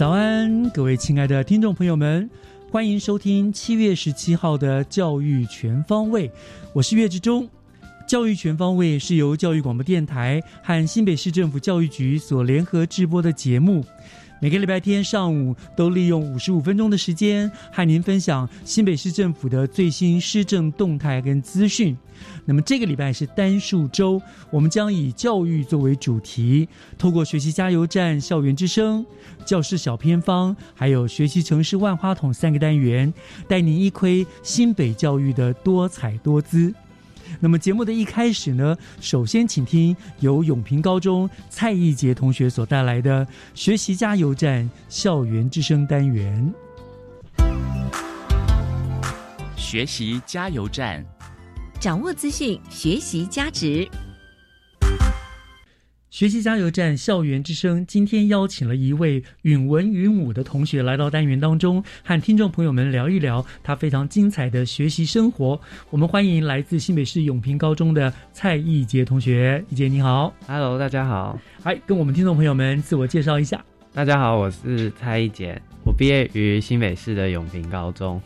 [0.00, 2.30] 早安，各位亲爱的听众朋友们，
[2.70, 6.26] 欢迎收听七月十七号的《教育全方位》，
[6.72, 7.46] 我是岳志忠。
[8.08, 13.84] 教育全方位是由教育广播电台和新北市政府教育局所联合制播的节目。
[14.42, 21.94] 每个礼拜天上午都利用五十五分钟的时间，和您分享新北市政府的最新施政动态跟资讯。
[22.46, 26.66] 那么这个礼拜是单数周，我们将以教育作为主题，
[26.96, 29.04] 透过学习加油站、校园之声、
[29.44, 33.12] 教室小偏方，还有学习城市万花筒三个单元，
[33.46, 36.74] 带您一窥新北教育的多彩多姿。
[37.38, 46.52] 那么节目的一开始呢，首先请听由永平高中蔡义杰同学所带来的“学习加油站校园之声”单元。
[49.56, 51.04] 学习加油站，
[51.78, 53.88] 掌握资讯，学习价值。
[56.10, 65.60] 学习加油站校园之声今天邀请了一位允文允武的同学来到单元当中，和听众朋友们聊一聊他非常精彩的学习生活。
[65.88, 70.34] 我们欢迎来自新北市永平高中的蔡义杰同学，义杰你好。
[70.48, 71.38] Hello，大家好。
[71.62, 73.64] 来跟我们听众朋友们自我介绍一下。
[73.94, 78.20] 大家好，我是蔡义杰，我毕业于新北市的永平高中，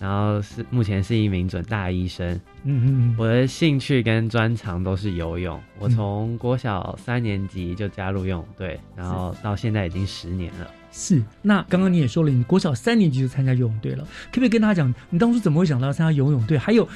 [0.00, 2.28] 然后是目前是一名准大医生。
[2.64, 10.70] 嗯嗯嗯，我的兴趣跟专长都是游泳，我从国小三年级就加入游泳队，然后到现在已经十年了。
[10.90, 11.22] 是。
[11.42, 16.58] 那刚刚你也说了，你国小三年级就参加游泳队了，可不可以跟大家讲，你当初怎么会想到参加游泳队？
[16.58, 16.88] 还有，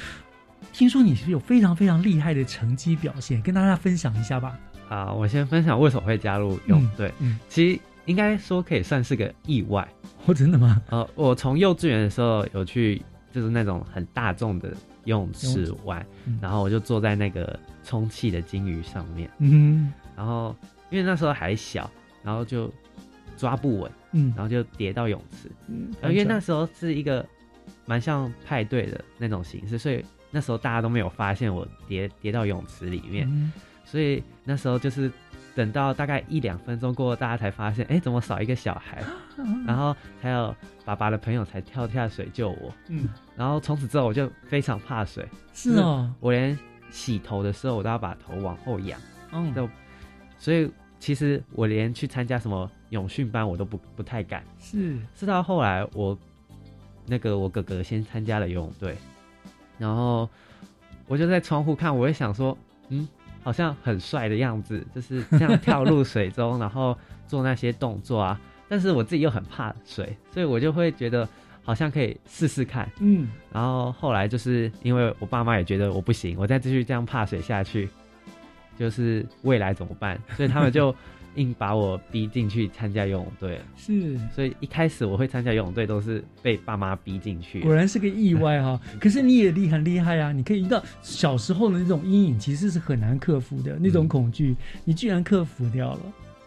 [0.71, 4.57] 听说你是有非常非常厉害的成绩表现，跟大家分享一下吧。
[4.89, 7.11] 啊，我先分享为什么会加入游泳队。
[7.19, 9.87] 嗯，其实应该说可以算是个意外。
[10.25, 10.81] 哦，真的吗？
[10.89, 14.69] 呃，我从幼稚园的时候有去，就是那种很大众的
[15.03, 16.39] 游泳池玩，嗯。
[16.41, 19.91] 然后我就坐在那个充气的金鱼上面，嗯。
[20.15, 20.55] 然后
[20.89, 21.89] 因为那时候还小，
[22.23, 22.71] 然后就
[23.35, 24.33] 抓不稳，嗯。
[24.35, 25.51] 然后就跌到泳池。
[25.67, 27.25] 嗯，然后因为那时候是一个
[27.85, 33.51] 蛮像派对的那种形式，所以那时候大家都没有发现我跌跌到泳池里面，嗯。
[33.83, 35.11] 所以那时候就是
[35.55, 39.03] 等到大概一两分钟过后，大家才发现，哎，怎么少一个小孩？
[39.67, 40.55] 然后还有
[40.85, 42.73] 爸爸的朋友才跳下水救我。
[42.89, 46.57] 嗯，然后从此之后我就非常怕水，是哦，我连
[46.91, 48.99] 洗头的时候我都要把头往后仰，
[49.31, 49.69] 嗯就
[50.37, 50.69] 所以
[50.99, 54.43] 其实我连去参加什么泳训班我都不不太敢。
[54.59, 56.17] 是是到后来我
[57.05, 58.95] 那个我哥哥先参加了游泳队，
[59.77, 60.29] 然后
[61.07, 62.57] 我就在窗户看，我也想说，
[62.89, 63.07] 嗯，
[63.43, 68.39] 好像很帅的样子， 就是这样跳入水中， 然后做那些动作啊。
[68.69, 71.27] 但是我自己又很怕水，所以我就会觉得
[71.63, 72.89] 好像可以试试看。
[72.99, 77.87] 嗯然后后来就是因为我爸妈也觉得我不行，我再继续这样怕水下去，
[78.79, 80.19] 就是未来怎么办？
[80.35, 80.95] 所以他们就
[81.35, 83.59] 硬把我逼进去参加游泳队。
[83.75, 84.17] 是。
[84.33, 87.61] 所以一开始我会参加游泳队都是被爸妈逼进去。
[87.61, 90.31] 果然是个意外哈、 可是你也厉很厉害啊！
[90.31, 95.99] 你可以遇到小时候的那种阴影，其实是很难克服的那种恐惧，你居然克服掉了。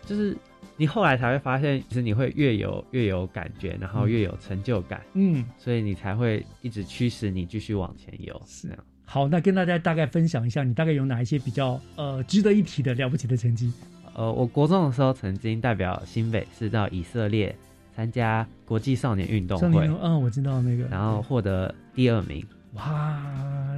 [0.05, 0.37] 就是
[0.77, 8.41] 你后来才会发现，其实你会越游越有感觉，然后越有成就感，嗯，所以你才会一直驱使你继续往前游。
[8.47, 8.85] 是这样。
[9.05, 13.73] 好，那跟大家大概分享一下，你大概有哪一些比较呃值得一提的了不起的成绩？
[14.17, 17.55] 呃，我国中的时候曾经代表新北市到以色列
[17.95, 22.43] 参加国际少年运动会嗯，我知道那个，然后获得第二名。
[22.73, 23.23] 哇，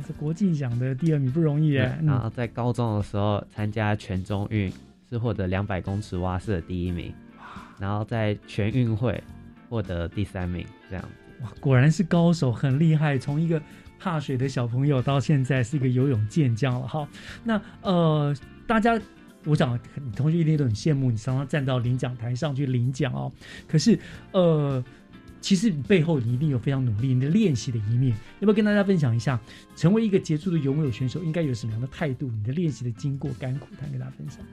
[0.06, 1.92] 这国际奖的第二名不容易耶。
[2.04, 4.72] 然后在高中的时候参加全中运
[5.10, 7.12] 是获得两百公尺蛙式的第一名，
[7.80, 9.20] 然后在全运会
[9.68, 11.08] 获得第三名，这样子。
[11.42, 13.18] 哇，果然是高手，很厉害。
[13.18, 13.60] 从一个
[13.98, 17.08] 怕水的小朋友到现在是一个游泳健将了哈。
[17.42, 18.34] 那呃，
[18.68, 19.00] 大家，
[19.48, 23.32] 我想你同学一定都很羡慕你，常常站到领奖台上去领奖哦。
[23.66, 23.98] 可是
[24.32, 24.84] 呃，
[25.40, 29.40] 其实你背后你一定有非常努力你的练习的一面，要不要跟大家分享一下？
[29.74, 32.30] 成为一个杰出的游泳选手应该有什么样的态度？
[32.30, 34.44] 你的练习的经过甘苦谈跟大家分享。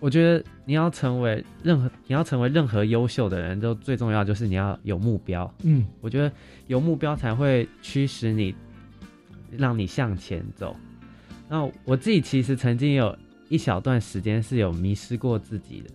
[0.00, 5.52] 我觉得你要成为任何你要成为任何优秀的人，都最重要就是你要有目标。
[5.64, 6.32] 嗯，我觉得
[6.68, 8.54] 有目标才会驱使你，
[9.50, 10.76] 让你向前走。
[11.48, 13.18] 那我自己其实曾经有
[13.48, 15.90] 一小段时间是有迷失过自己的，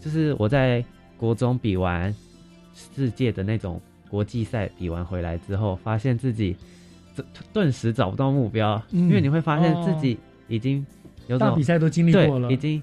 [0.00, 0.84] 就是我在
[1.16, 2.14] 国中比完
[2.74, 6.56] 世界的那种国际赛比完回来之后，发现自己
[7.14, 9.02] 这顿时找不到目标，嗯。
[9.02, 10.18] 因为你会发现自己
[10.48, 10.84] 已经
[11.26, 12.82] 有种大比赛都经历过了，已经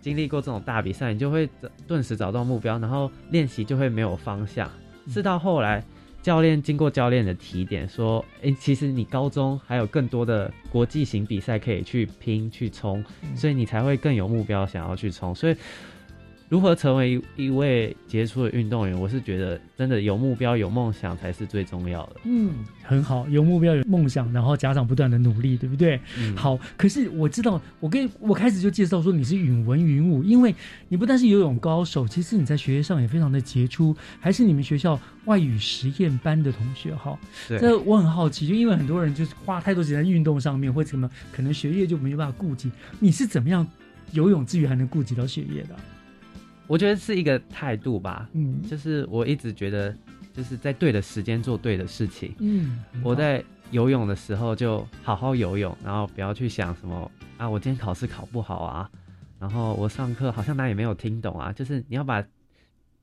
[0.00, 4.70] 经历过这种大比赛，你就会找顿时找到目标，然后练习就会没有方向。
[5.06, 5.12] 嗯。
[5.12, 5.84] 是到后来，
[6.22, 15.56] 教练经过教练的提点，说：“诶，其实你高中还有更多的国际型比赛可以去拼去冲，嗯所以你才会更有目标想要去冲。”所以。
[16.52, 18.94] 如何成为一一位杰出的运动员？
[19.00, 22.16] 我是觉得真的有目标、有梦想才是最重要的。
[22.24, 22.52] 嗯，
[22.82, 25.98] 很好，有目标、有梦想，然后家长不断的努力，对不对？
[26.18, 30.54] 嗯，好，可是我知道，我跟我开始就介绍说你是允文云武，因为
[30.90, 37.18] 你不但是游泳高手，其实你在学业上也非常的杰出，还是你们学校外语实验班的同学哈。
[37.48, 42.70] 对，这我很好奇，就因为很多人就是花太多时间在运动上面，或者什么，可能学业就没有办法顾及。
[43.00, 43.66] 你是怎么样
[44.10, 45.74] 游泳之余还能顾及到学业的？
[46.66, 48.28] 我觉得是一个态度吧。
[48.32, 49.96] 嗯就是我一直觉得，
[50.32, 52.34] 就是在对的时间做对的事情。
[52.38, 58.90] 嗯，我在游泳的时候就好好游泳，然后不要去想什么啊，我今天考试考不好啊，
[59.38, 62.22] 然后我上课好像哪里没有听懂啊，就是你要把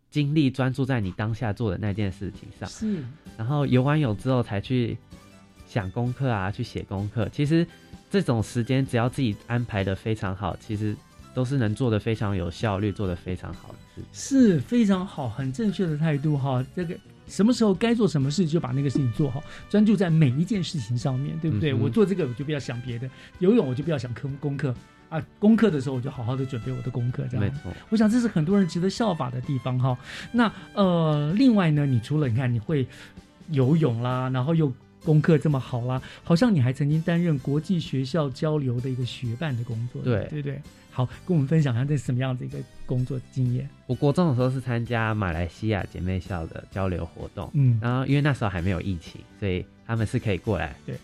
[0.09, 3.03] 精力专注在你当下做的那件事情上，是
[3.37, 4.97] 然后游完泳之后才去
[5.67, 7.27] 想功课啊，去写功课。
[7.29, 7.65] 其实
[8.09, 10.95] 这种时间只要自己安排的非常好，其实
[11.33, 14.05] 都是能做的非常有效率，做的非常好的事情。
[14.11, 16.65] 是非常好，很正确的态度哈。
[16.75, 16.95] 这个
[17.27, 21.71] 什么时候该做什么事，就把那个事情做好，专注在每一件事情上面，对不对？
[21.71, 23.09] 嗯我做这个我就不要想别的，
[23.39, 24.73] 游泳我就不要想功功课
[25.09, 27.45] 啊，功课的时候我就好好的准备我的功课，这样。
[27.45, 27.71] 没错。
[27.89, 29.97] 我想这是很多人值得效法的地方哈。
[30.31, 32.87] 那呃，另外呢，你除了你看你会
[33.51, 34.71] 游泳啦，然后又
[35.03, 40.61] 功课这么好啦，好像你还曾经担任国际学校交流的一个学办的工作，对对对？
[40.99, 43.69] 好，跟我们分享一下这是什么样的一个工作经验？
[43.87, 50.97] 我国中的时候是参加马来西亚姐妹校的交流活动，嗯然后因为那时候还没有疫情，所以他们是可以过来，对，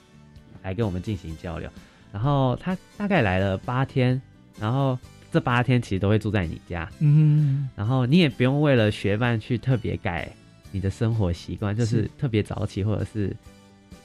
[0.63, 1.69] 来跟我们进行交流。
[2.11, 4.21] 然后他大概来了八天，
[4.59, 4.99] 然后
[5.31, 10.29] 这八天其实都会住在你家，嗯，然后你也不用为了学伴去特别改
[10.73, 13.33] 你的生活习惯，就是是特别早起，或者是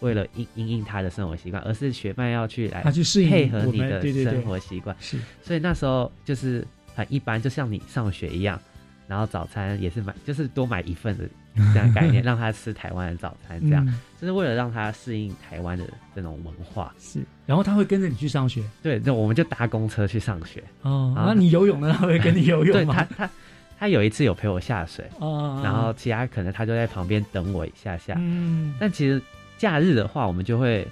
[0.00, 4.94] 为了应应应他的生活习惯，而是学伴要去来他去适应配合你的生活习惯。
[5.00, 8.60] 是所以那时候就是很一般，就像你上学一样，
[9.06, 11.24] 然后早餐也是买，就是多买一份的
[11.72, 16.94] 这样概念， 让他吃台湾的早餐，这样、嗯就是为了让他适应台湾的这种文化。
[16.98, 20.62] 是，然后他会跟着你去上学对，那我们就搭公车去上学。
[20.82, 21.14] 哦。
[21.16, 21.94] 那你游泳呢？
[21.98, 22.94] 他会跟你游泳吗？
[22.94, 23.30] 他他
[23.78, 28.14] 他有一次有陪我下水，哦，然后其他可能他就在旁边等我一下下。
[28.18, 29.20] 嗯但其实
[29.60, 30.82] 假日的话，我们就会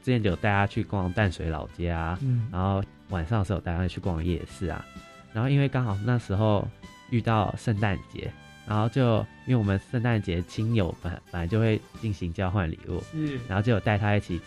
[0.00, 2.46] 之前就有带他去逛淡水老街啊，嗯。
[2.52, 4.86] 然后晚上的时候带他去逛夜市啊，
[5.32, 6.66] 然后因为刚好那时候
[7.10, 8.32] 遇到圣诞节，
[8.64, 13.40] 然后就因为我们圣诞节亲友本本来就会进行交换礼物，是。
[13.48, 14.40] 然后就有带他一起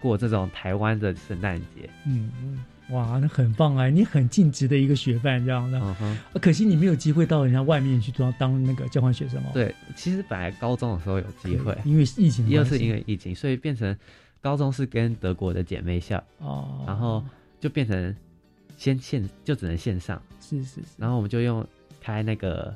[0.00, 1.88] 过这种台湾的圣诞节。
[2.04, 5.78] 嗯嗯，哇，那很棒哎，你很尽职的一个学伴这样的。
[5.78, 13.96] 嗯哼，啊可惜你没有机会到人家外面去当当那个交换学生哦。，对，其实本来高中的时候有机会，因为疫情的又是因为疫情，所以变成
[14.40, 17.24] 高中是跟德国的姐妹校，哦，然后
[17.60, 18.14] 就变成
[18.76, 21.66] 先线就只能线上，是是是，然后我们就用
[22.00, 22.74] 开那个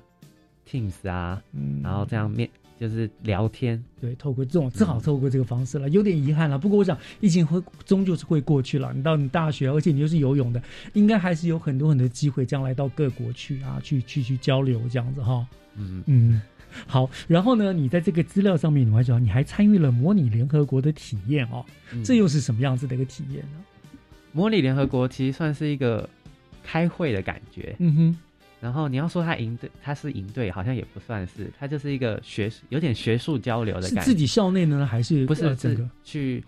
[0.69, 1.83] Teams 啊，嗯。
[1.83, 6.59] 然后这样面就是聊天，对，透过这种正好透过这个方式了，有点遗憾了。
[6.59, 8.93] 不过我想疫情会终究是会过去了。
[8.95, 15.47] 你到你大学，而且你又是游泳的，应该还是有很多很多机会，将来到各国去啊，去去去交流这样子哈。
[15.77, 16.43] 嗯，嗯，
[16.87, 17.09] 好。
[17.27, 23.65] 然后呢，你在这个资料上面，你还讲你还参与了模拟联合国的体验哦，嗯这又是什么样子的一个体验呢？
[24.33, 26.07] 模拟联合国其实算是一个
[26.63, 27.75] 开会的感觉。
[27.79, 28.19] 嗯哼，
[28.61, 34.01] 然后你要说他营队，他是营队，好像也不算是，他就是一个学有点学术交流的感觉。
[34.01, 35.89] 是自己校内呢，还是不是是？
[36.03, 36.43] 去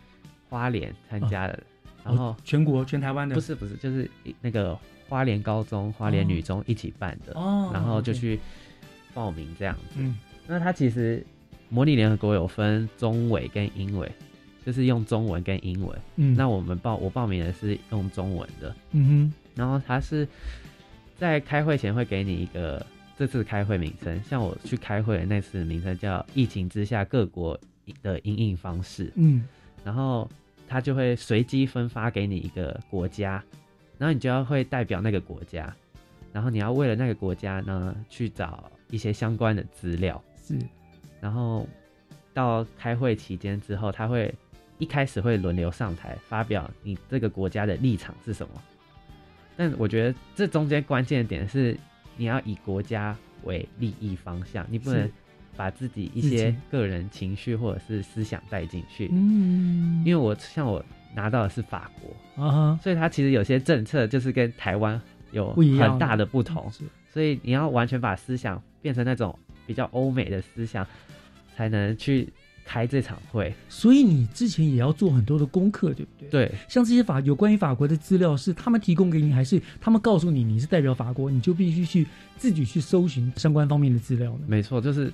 [0.48, 1.62] 花莲参加的，
[2.04, 4.10] 然然后哦全国全台湾的不是不是，就是
[4.40, 4.76] 那个
[5.08, 8.40] 花莲高中、花莲女中一起办的，哦，然后就去
[9.12, 9.96] 报名这样子。
[9.96, 11.22] 嗯那他其实
[11.68, 14.10] 模拟联合国有分中委跟英委，
[14.64, 15.98] 就是用中文跟英文。
[16.16, 20.26] 嗯，那我们报我报名的是用中文的，嗯哼然后他是
[21.18, 22.84] 在开会前会给你一个
[23.16, 27.58] 这次开会名称，像我去开会的那次名称叫“疫情之下各国
[28.02, 29.44] 的应应方式，嗯”，
[29.84, 30.30] 然后
[30.68, 33.42] 他就会随机分发给你一个国家，
[33.98, 35.74] 然后你就要会代表那个国家，
[36.32, 40.56] 然后你要为了那个国家呢去找一些相关的资料，是。
[41.20, 41.66] 然后
[42.32, 44.32] 到开会期间之后，他会
[44.78, 48.62] 一开始会轮流上台发表你这个国家的立场是什么。
[49.58, 51.76] 但我觉得这中间关键点是
[52.16, 55.10] 你要以国家为利益方向，你不能
[55.56, 59.10] 把自己一些个人情绪或者是思想带进去。
[59.12, 65.00] 嗯，因为我像我拿到的是法国，啊哈所以它其实有些政策就是跟台湾
[65.32, 66.70] 有很大的不同。
[66.70, 69.36] 是所以你要完全把思想变成那种
[69.66, 70.86] 比较欧美的思想，
[71.56, 72.32] 才能去
[72.68, 73.54] 开这场会。
[73.70, 76.28] 所以你之前也要做很多的功课，对不对？。
[76.28, 82.06] 对，像这些法有关于法国的资料，是他们提供给你，还是他们告诉你你是代表法国，你就必须去
[82.36, 84.40] 自己去搜寻相关方面的资料呢？
[84.46, 85.10] 没错，就是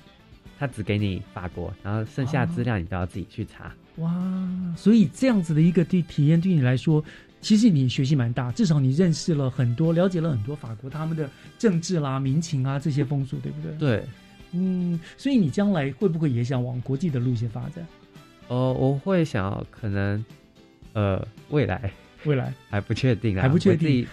[0.59, 3.73] 他只给你法国，然后剩下资料你都要自己去查。
[3.97, 4.13] 哇，
[4.75, 7.01] 所以这样子的一个对体验对你来说，
[7.39, 13.77] 其实你学习蛮大，至少你认识了很多，了解了很多法国他们的政治啦、民情啊这些风俗，对不对？。
[13.77, 14.03] 对，
[14.55, 17.85] 嗯，所以你将来会不会也想往国际的路线发展？
[18.47, 20.23] 呃，我会想要可能，
[20.93, 21.91] 呃，未来
[22.25, 24.07] 未来还不确定啊，还不确定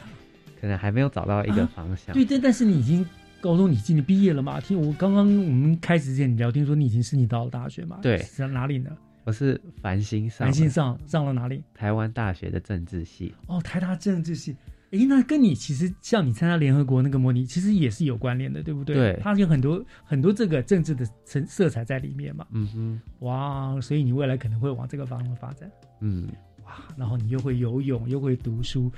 [0.61, 2.15] 可能还没有找到一个方向。
[2.15, 3.07] 对，但但是你已经
[3.41, 4.61] 高中，你今年毕业了嘛？
[4.61, 7.99] 听我刚刚我们开始之前你聊天说你已经申请到了大学嘛？
[8.03, 8.91] 对是在哪里呢？
[9.25, 11.63] 我是繁星上繁星上上了哪里？
[11.75, 13.33] 台湾大学的政治系。
[13.47, 14.57] 哦，台大政治系。
[14.93, 18.95] 诶，那跟你其实像你参加联合国那个模拟，其实也是有关联的，对不对？
[18.95, 22.47] 对它有很多很多这个政治的层色彩在里面嘛。
[22.51, 25.71] 嗯哼，哇，所以你未来可能会往这个方向发展。
[26.01, 26.29] 嗯，
[26.67, 28.93] 哇，然后你又会游泳，又会读书，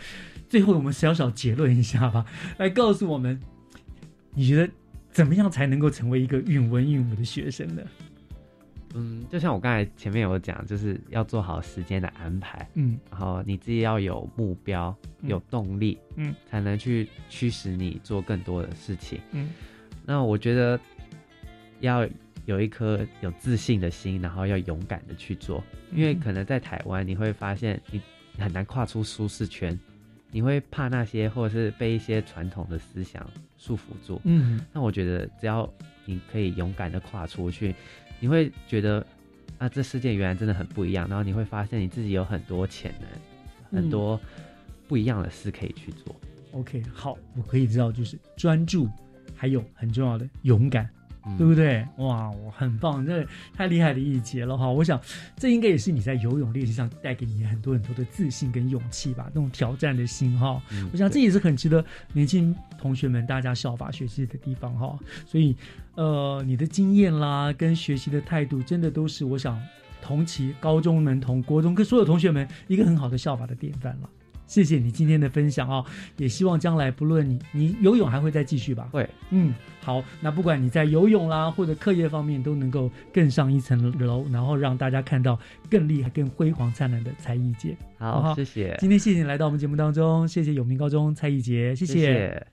[0.48, 2.26] 最后我们小小结论一下吧，
[2.58, 3.40] 来告诉我们，
[4.34, 4.68] 你觉得
[5.12, 7.82] 怎么样才能够成为一个韵文韵武的学生呢？
[8.94, 19.20] 嗯，就像我刚才前面有讲，就是要做好时间的安排，嗯然后你自己要有目标、嗯有动力，嗯，才能去驱使你做更多的事情。
[19.32, 19.50] 嗯
[20.06, 20.78] 那我觉得
[21.80, 22.08] 要
[22.46, 28.00] 有一颗有自信的心，然后要勇敢的去做，因为嗯可能在台湾你会发现你
[28.38, 29.78] 很难跨出舒适圈，
[30.30, 34.20] 你会怕那些或者是被一些传统的思想束缚住。
[34.24, 35.68] 嗯那我觉得只要
[36.04, 37.74] 你可以勇敢的跨出去，
[38.24, 39.06] 你会觉得
[39.58, 44.18] 啊，这世界原来真的很不一样，然后你会发现你自己有很多潜能，很多
[44.88, 46.16] 不一样的事可以去做。
[46.52, 48.88] ，OK，好，我可以知道就是专注，
[49.36, 50.88] 还有很重要的勇敢。
[51.26, 51.86] 嗯对不对？
[51.96, 53.26] 哇，我很棒，这
[53.56, 54.68] 太厉害的一节了哈！
[54.68, 55.00] 我想
[55.36, 60.62] 这应该也是你在游泳练习上带给你很多很多的自信跟勇气吧，那种挑战的心哈。
[60.72, 64.98] 嗯我想这也是很值得年轻同学们大家效法学习的地方哈。
[65.26, 65.56] 所以，
[65.94, 69.60] 呃，你的经验啦，跟学习的态度，真的都是我想
[70.02, 74.10] 同期高中们同国中跟所有同学们一个很好的效法的典范了。
[74.46, 75.84] 谢谢你今天的分享哦、
[76.16, 78.88] 也希望将来不论你你游泳还会再继续吧。
[78.92, 85.38] 会，嗯，好，那不管你在游泳啦或者课业方面都能够更上一层楼，然后让大家看到
[85.70, 87.76] 更厉害、更辉煌灿烂的才艺界。
[87.98, 92.46] 好好，谢谢，今天谢谢你来到我们节目当中，谢谢永明高中蔡艺杰，谢谢谢。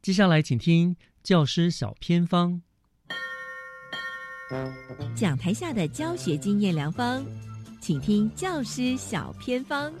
[0.00, 2.62] 接下来请听教师小偏方。
[5.14, 7.24] 讲台下的教学经验良方，
[7.82, 9.92] 请听教师小偏方。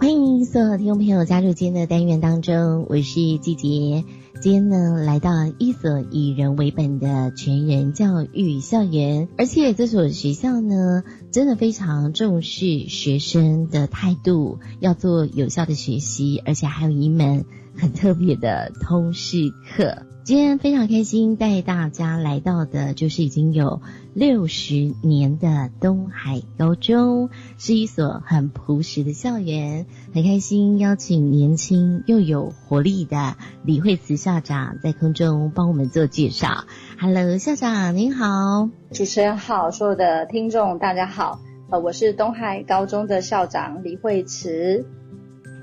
[0.00, 4.04] 欢迎所有听众朋友加入今天的单元当中，我是季杰。
[4.42, 17.44] 今天呢，来到一所以人为本的全人教育校园，而且这所学校呢，真的非常重视学生的态度，要做有效的学习，而且还有一门
[17.76, 19.36] 很特别的通识
[19.76, 20.02] 课。
[20.24, 23.82] 今天非常开心带大家来到的，就是已经有
[24.14, 29.84] 六十年的东海高中，是一所很朴实的校园。
[30.14, 36.66] 很开心邀请年轻又有活力的李惠慈校长在空中帮我们做介绍。
[37.00, 38.70] Hello，校长您好。
[38.92, 44.86] 主持人好，所有的听众大家好，呃，我是东海高中的校长李惠慈。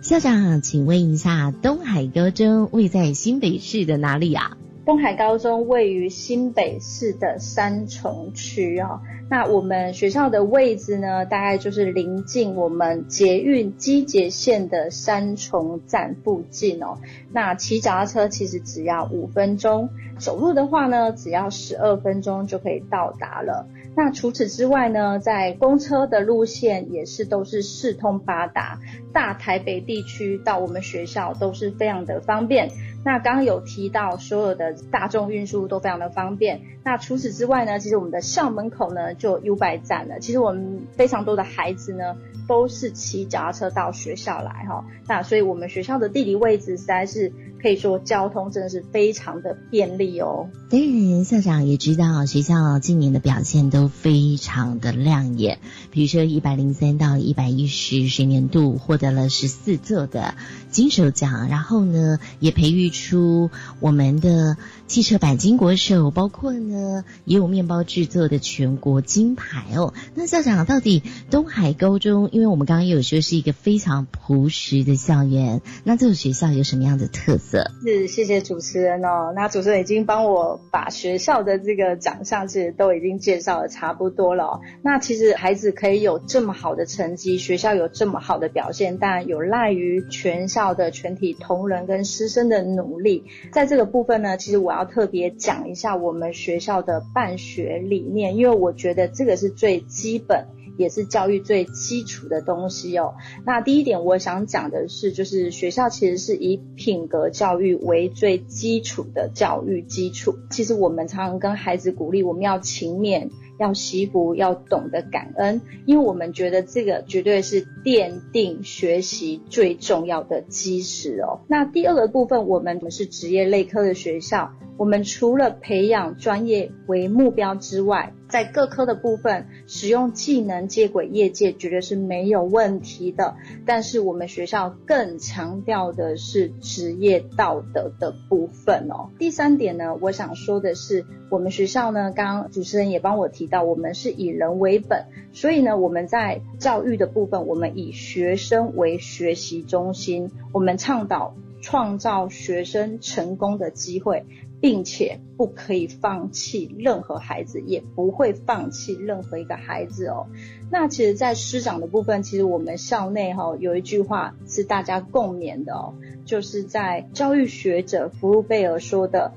[0.01, 4.57] 校长，请问一下，东海高中位在新北市的哪里啊？
[4.89, 9.01] 东海高中位于新北市的三重区哦。
[9.29, 16.97] 那我们学校的位置呢，大概就是临近我们捷运基捷线的三重站附近哦。
[17.31, 23.67] 那骑脚踏车其实只要五分钟，走路的话呢，只要十二分钟就可以到达了。
[23.95, 28.79] 那除此之外呢，在公车的路线也是都是四通八达，
[29.13, 32.71] 大台北地区到我们学校都是非常的方便。
[33.03, 36.61] 那刚刚有提到所有的大众运输都非常的方便。
[36.83, 40.19] 那除此之外呢，其实我们的校门口呢就 U 拜站了。
[40.19, 44.85] 其实我们非常多的孩子呢都是骑脚踏车到学校来哈。
[45.07, 50.49] 那所以我们学校的地理位置实在是可以说交通真的是非常的便利哦。
[50.69, 60.35] 当然，校长也知道学校今年的表现都非常的亮眼，比如说一百零三到一百一十学年度获得了十四座的
[60.69, 62.89] 金手奖，然后呢也培育。
[62.91, 63.49] 出
[63.79, 69.93] 我们的汽车钣金国手，包括呢也有面包制作的全国金牌哦。
[70.15, 71.01] 那校长到底
[71.31, 77.48] 东海高中，因为我们刚刚有说是一个非常朴实的校园，那这个学校有什么样的特色？
[77.49, 79.33] 是谢谢主持人哦。
[79.35, 84.61] 那主持人已经帮我把学校的这个奖项其实都已经介绍的差不多了。
[84.83, 92.69] 那其实孩子可以有这么好的成绩，学校有这么好的表现，当然有赖于全校的全体同仁跟师生的。
[92.69, 100.45] 努力，在这个部分呢，其实我要特别讲一下我们学校的办学理念，因为我觉得这个是最基本，
[100.79, 103.13] 也是教育最基础的东西哦。
[103.45, 110.35] 那第一点，我想讲的是，就是学校其实是以品格教育为最基础的教育基础。
[110.49, 113.29] 其实我们常常跟孩子鼓励，我们要勤勉。
[113.59, 121.41] 要惜福，要懂得感恩，因为我们觉得这个绝对是奠定学习最重要的基石哦。
[121.49, 133.35] 那第二个部分，我们我们是职业类科的学校，我们除了培养专业为目标之外，在各科的部分，使用技能接轨业界绝对是没有问题的。
[133.65, 139.09] 但是我们学校更强调的是职业道德的部分哦。
[139.17, 154.23] 第三点呢，我想说的是，我们学校呢，刚刚主持人也帮我提到，我们是以人为本，所以呢，我们在教育的部分，我们以学生为学习中心，我们倡导创造学生成功的机会。
[154.61, 160.27] 并且不可以放弃任何孩子，也不会放弃任何一个孩子哦。
[160.69, 165.93] 那其实，在师长的部分，其实我们校内哈有一句话是大家共勉的哦，
[166.25, 169.33] 就是在教育学者福禄贝尔说的：“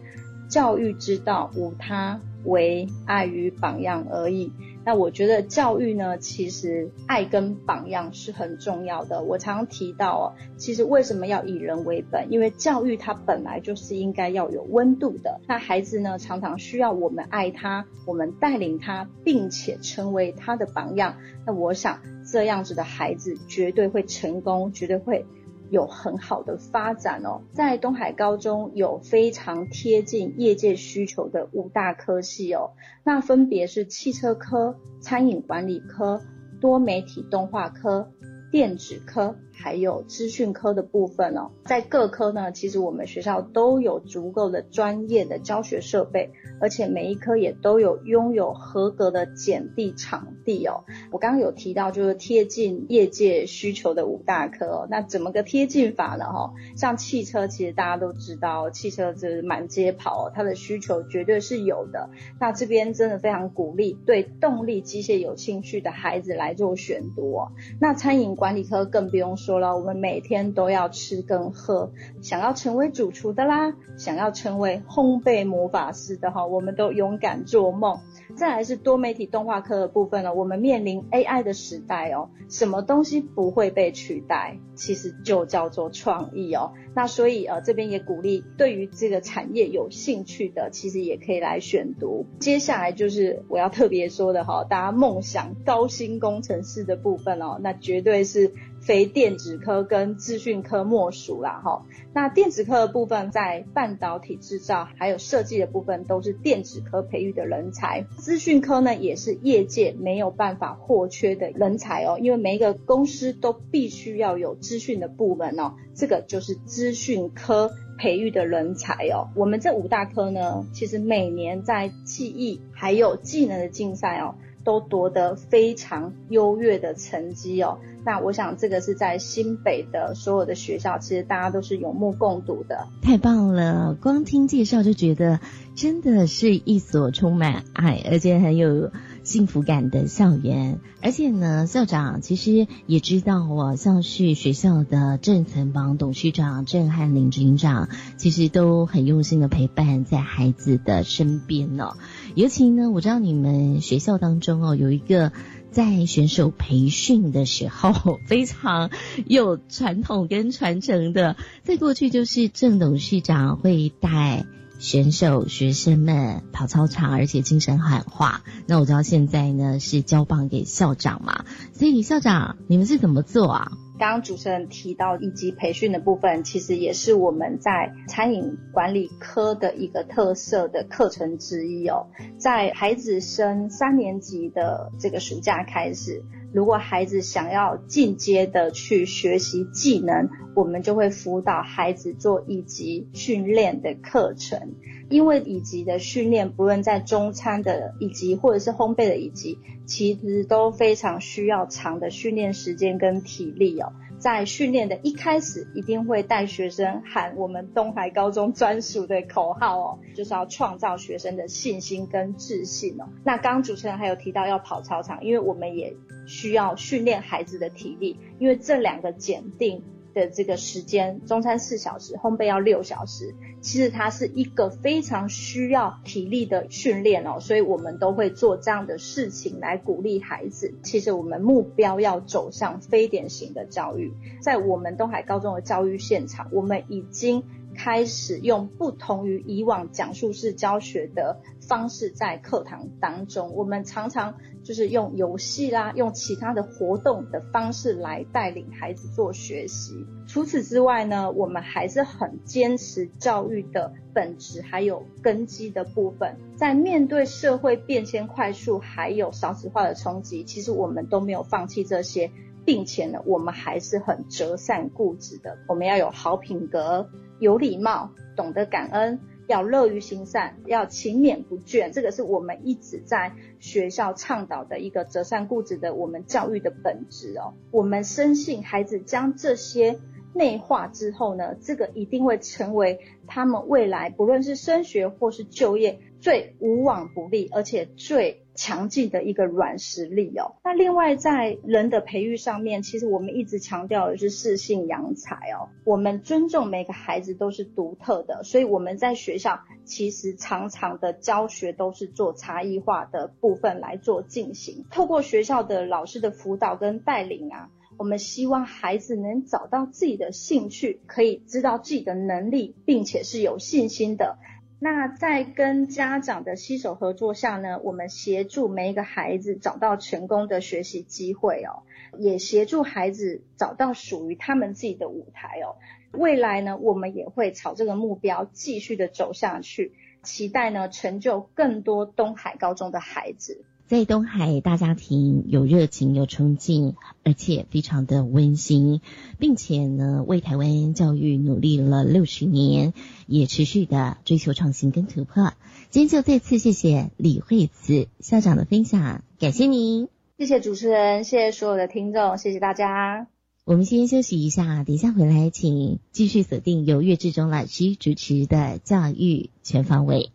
[0.50, 4.52] 教育之道无他，唯爱与榜样而已。”
[4.84, 9.22] 那我觉得教育呢，其实爱跟榜样是很重要的。
[9.22, 10.24] 我常常提到哦，
[10.56, 12.32] 其实为什么要以人为本？
[12.32, 15.40] 因为教育它本来就是应该要有温度的。
[15.46, 21.16] 那孩子呢，常常需要我们爱他，我们带领他，并且成为他的榜样。
[21.46, 25.24] 那我想这样子的孩子绝对会成功，绝对会。
[25.72, 36.20] 有很好的发展哦，在东海高中有非常贴近业界需求的五大科系哦，那分别是汽车科、餐饮管理科、
[36.60, 38.12] 多媒体动画科、
[38.50, 39.34] 电子科。
[39.52, 50.84] 还有资讯科的部分哦，在各科呢，其实我们学校都有足够的专业的教学设备，而且每一科也都有拥有合格的简地场地哦。
[51.10, 54.88] 我刚刚有提到，就是贴近业界需求的五大科哦。
[54.90, 56.24] 那怎么个贴近法呢？
[56.24, 62.10] 哈，像汽车，其实大家都知道，汽车就是满街跑，它的需求绝对是有的。
[62.40, 67.52] 那这边真的非常鼓励对动力机械有兴趣的孩子来做选读哦。
[67.80, 69.62] 那餐饮管理科更不用说。
[69.62, 78.00] 了，我们每天都要吃跟喝，想要成为主厨的啦，想要成为烘焙魔法师的哈，我们都勇敢做梦。
[78.34, 84.58] 再来是多媒体动画科的部分了，我们面临 AI 的时代哦，什么东西不会被取代？
[84.74, 86.72] 其实就叫做创意哦。
[86.94, 92.26] 那所以呃这边也鼓励对于这个产业有兴趣的，其实也可以来选读。
[92.40, 98.52] 接下来就是我要特别说的哈，大家梦想高薪工程师的部分哦，那绝对是。
[98.82, 101.86] 非电子科跟资讯科莫属啦，哈。
[102.12, 108.04] 那电子科的部分，在半导体制造还有设计的部分，都是电子科培育的人才。
[108.18, 119.30] 资讯科呢，也是业界没有办法或缺的人才哦，因为每一个公司都必须要有资讯的部门哦，这个就是资讯科培育的人才哦。
[119.36, 124.34] 我们这五大科呢，其实每年在记忆还有技能的竞赛哦。
[124.64, 127.78] 都夺得非常优越的成绩哦。
[128.04, 132.88] 那我想这个是在新北的所有的学校，其实大家都是有目共睹的。
[133.00, 133.96] 太棒了！
[134.00, 135.38] 光听介绍就觉得
[135.76, 138.90] 真的是一所充满爱，而且很有
[139.22, 140.80] 幸福感的校园。
[141.00, 151.94] 而且呢，校长其实也知道哦，像是学校的郑层帮董事长郑汉林执行长，其实都很用心的陪伴在孩子的身边哦。
[152.34, 155.32] 尤其呢，我知道你们学校当中哦，有一个。
[155.72, 158.90] 在选手培训的时候， 非常
[159.24, 161.36] 有传统跟传承的。
[161.62, 164.44] 在过去，就是郑董事长会带
[164.82, 168.42] 选手、学生们跑操场，而且精神喊话。
[168.66, 173.72] 那我知道现在呢是交棒给校长嘛，所以校长，你们是怎么做啊？
[174.00, 182.08] 刚刚主持人提到以及培训的部分，其实也是我们在餐饮管理科的一个特色的课程之一哦。
[182.36, 194.74] 在孩子升三年级的这个暑假开始，如果孩子想要进阶的去学习技能，我们就会辅导孩子做乙级训练的课程。
[195.08, 203.92] 因为乙级的训练，不论在中餐的乙级或者是烘焙的乙级，其实都非常需要长的训练时间跟体力哦。
[204.18, 213.04] 在训练的一开始，一定会带学生喊我们东海高中专属的口号哦，就是要创造学生的信心跟自信哦。
[213.24, 215.92] 那刚刚主持人还有提到要跑操场，因为我们也
[216.26, 219.82] 需要训练孩子的体力，因为这两个检定。
[220.14, 230.74] 的这个时间，中餐四小时，烘焙要六小时，其实它是一个非常需要体力的训练哦，所以我们都会做这样的事情来鼓励孩子。
[230.82, 241.40] 其实我们目标要走向非典型的教育，在我们东海高中的教育现场，我们已经开始用不同于以往讲述式教学的
[241.72, 244.34] 方式在课堂当中，我们常常。
[244.64, 250.06] 就是用游戏啦，用其他的活动的方式来带领孩子做学习。
[250.28, 256.36] 除此之外呢，我们还是很坚持教育的本质还有根基的部分。
[256.54, 262.30] 在面对社会变迁快速还有少子化的冲击，其实我们都没有放弃这些，
[262.64, 265.58] 并且呢，我们还是很折善固执的。
[265.66, 269.18] 我们要有好品格、有礼貌、懂得感恩。
[269.52, 277.52] 要乐于行善，要勤勉不倦，这个是我们一直在学校倡导的一个择善固执的我们教育的本质哦。
[277.70, 279.98] 我们深信孩子将这些
[280.32, 288.41] 内化之后呢，这个一定会成为他们未来不论是升学或是就业最无往不利，而且最。
[288.54, 290.56] 强劲的一个软实力哦。
[290.64, 295.68] 那另外在人的培育上面，其实我们一直强调的是适性扬才哦。
[295.84, 304.84] 我们尊重每个孩子都是独特的，所以我们在学校其实常常的教学都是做差异化的部分来做进行。
[304.90, 314.38] 透过学校的老师的辅导跟带领啊，我们希望孩子能找到自己的兴趣，可以知道自己的能力，并且是有信心的。
[314.84, 321.84] 那在跟家长的携手合作下呢，我们协助每一个孩子找到成功的学习机会哦，
[322.18, 325.76] 也协助孩子找到属于他们自己的舞台哦。
[326.10, 329.92] 未来呢，我们也会朝这个目标继续的走下去，
[330.24, 333.64] 期待呢成就更多东海高中的孩子。
[333.86, 339.02] 在东海大家庭有热情、有冲劲，而且非常的温馨，
[339.38, 342.94] 并且呢为台湾教育努力了六十年，
[343.26, 345.52] 也持续的追求创新跟突破。
[345.90, 353.26] 今天就再次谢谢李惠慈校长的分享，感谢您，谢谢主持人，谢谢所有的听众，谢谢大家。
[353.64, 360.30] 我们先休息一下，等一下回来，请继续锁定由岳志忠老师主持的教育全方位。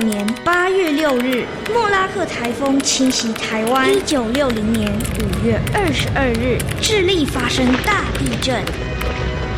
[0.00, 3.94] 年八月六日，莫拉克台风侵袭台湾。
[3.94, 8.62] 一九六零年五月二十二日，智利发生大地震。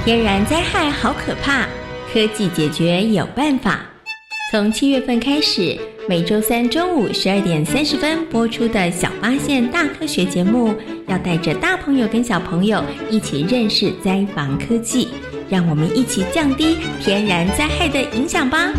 [0.05, 1.67] 天然灾害好可怕，
[2.13, 3.81] 科技解决有办法。
[4.51, 10.75] 从七月份开始，每周三中午十二点三十分播出的《小发现大科学》节目，
[11.07, 15.09] 要带着大朋友跟小朋友一起认识灾防科技，
[15.49, 18.73] 让我们一起降低天然灾害的影响吧。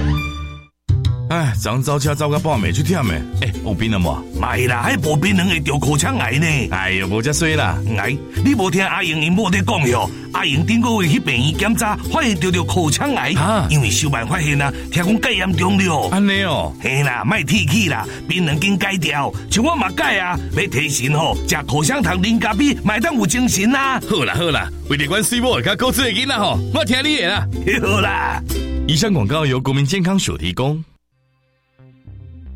[1.41, 3.19] 哎，昨早车走到半暝去忝诶！
[3.41, 4.23] 哎，有病了无？
[4.39, 6.45] 没啦，迄无病人会得口腔癌呢。
[6.69, 7.75] 哎呦，无遮衰啦！
[7.97, 10.07] 癌，你无听阿英因某在讲哟？
[10.33, 13.33] 阿英顶个月去病院检查，发现得着口腔癌。
[13.33, 16.09] 啊，因为小办发现啊，听讲介严重了。
[16.11, 23.99] 安尼哦，嘿啦，卖提起啦，病人经改掉，像我嘛改啊，要提神吼，食口香糖、啉咖啡，买当有精神啦。
[24.07, 27.47] 好啦好啦，为了关心我，甲高智的囡仔吼，我听你的啦。
[27.81, 28.39] 好啦，
[28.87, 30.83] 以上广告由国民健康署提供。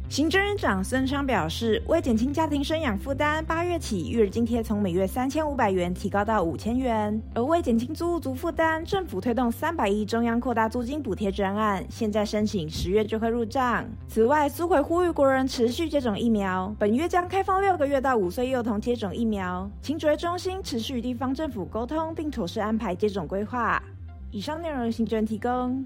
[0.08, 7.22] 行政院长孙昌表示，为减轻家庭生养负担，八月起育儿津贴从每月三千五百元提高到五千元。
[7.34, 13.84] 而为减轻租屋族负担，政府推动三百亿中央扩大租金补贴专案，现在申请十月就会入账。
[14.08, 19.70] 此外，苏回呼吁国人持续接种疫苗，本月将开放六个月到五岁幼童接种疫苗。
[19.82, 23.82] 请指挥中心持续与地方政府沟通，并妥善安排接种规划。
[24.32, 25.86] 以上内容，行政提供。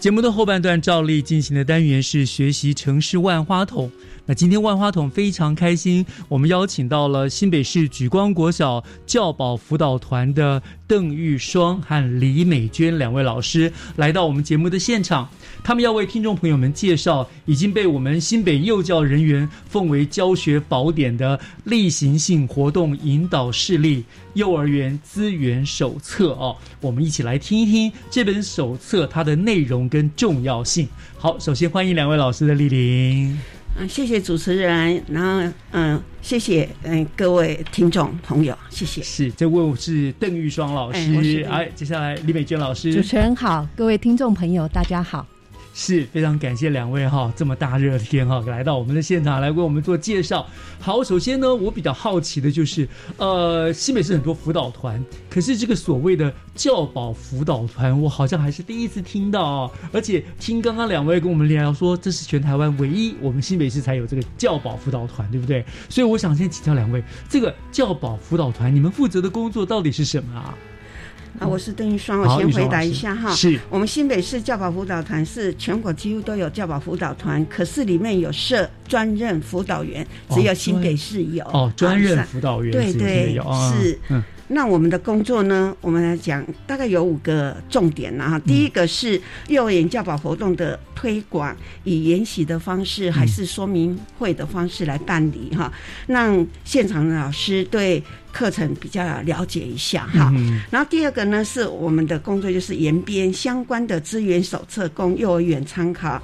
[0.00, 3.92] 节目的后半段照例进行的单元是学习城市万花筒。
[4.24, 15.28] 那今天万花筒非常开心，我们邀请到了新北市举光国小教保辅导团的邓玉双和李美娟两位老师来到我们节目的现场，
[15.62, 30.88] 他们要为听众朋友们介绍已经被我们新北幼教人员奉为教学宝典的例行性活动引导事例幼儿园资源手册哦，我们一起来听一听这本手册它的内容跟重要性。
[31.18, 33.38] 好，首先欢迎两位老师的莅临。
[33.78, 39.00] 嗯，谢谢主持人，然后嗯，谢谢嗯各位听众朋友，谢谢。
[39.02, 42.92] 是，这位是邓玉双老师，哎，接下来李美娟老师。
[42.92, 45.26] 主持人好，各位听众朋友，大家好。
[45.72, 50.46] 是非常感谢两位哈，这么大热天哈，来到我们的现场来为我们做介绍。
[50.78, 59.70] 好，首先呢，我比较好奇的就是，呃，新北市很多辅导团，可是这个所谓的教保辅导团，我好像还是第一次听到哦。
[59.92, 65.64] 而且听刚刚两位跟我们聊说，这是全台湾唯一我们新北市才有这个教保辅导团，对不对？
[65.88, 70.54] 所以我想先请教两位，这个教保辅导团，你们负责的工作到底是什么啊？
[71.38, 73.30] 啊，我是邓玉双，我先回答一下哈。
[73.34, 81.44] 是，我们新北市教保辅导团是全国几乎都有教保辅导团，可是里面有设专任辅导员，只有新北市有。
[81.46, 83.40] 哦，专任辅导员，对对，
[83.72, 83.98] 是。
[84.52, 85.72] 那我们的工作呢？
[85.80, 88.28] 我们来讲，大概有五个重点呢。
[88.28, 95.72] 哈，第一个是幼儿园教保活动的推广，以研习的方式还是说明会的方式来办理哈，
[96.08, 100.32] 让现场的老师对课程比较了解一下哈。
[100.68, 106.20] 然后第二个呢，是我们的工作就是延编相关的资源手册供幼儿园参考，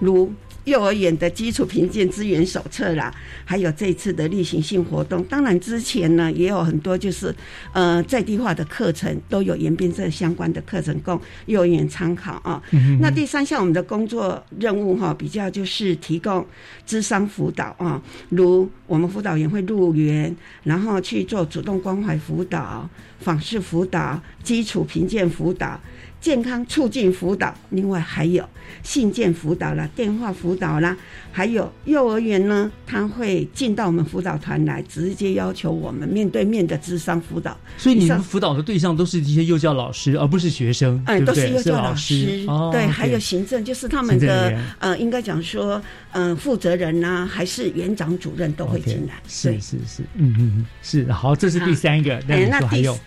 [0.00, 0.32] 如。
[0.68, 3.12] 幼儿园的基础评鉴资源手册啦，
[3.44, 5.24] 还有这次的例行性活动。
[5.24, 7.34] 当然之前呢，也有很多就是
[7.72, 12.62] 呃在地化的课程，都有延边这相关的课程供幼儿园参考啊。
[13.00, 16.46] 那第三项我们的工作任务哈，比较就是提供
[16.86, 22.88] 智商辅导啊，如我们辅导员会入园，然后去做主动关怀辅导、
[23.20, 25.80] 访视辅导、基础评鉴辅导。
[26.20, 28.44] 健康促进辅导，另外还有
[28.82, 30.96] 信件辅导啦、电话辅导啦，
[31.30, 37.56] 还有幼儿园呢，他会进到我们辅导团来，直接要求我们面对面的智商辅导。
[37.76, 42.44] 所以你们辅导的对象都是一些幼教老师，而不是学生，哎，都是幼教老师。
[42.48, 49.14] 哦，对，还有行政，就是他们的呃，应该讲说，嗯，负责人呐，还是园长、主任都会进来。
[49.28, 52.20] 是是是，嗯嗯嗯，是好，这是第三个。
[52.26, 52.98] 那你说还有？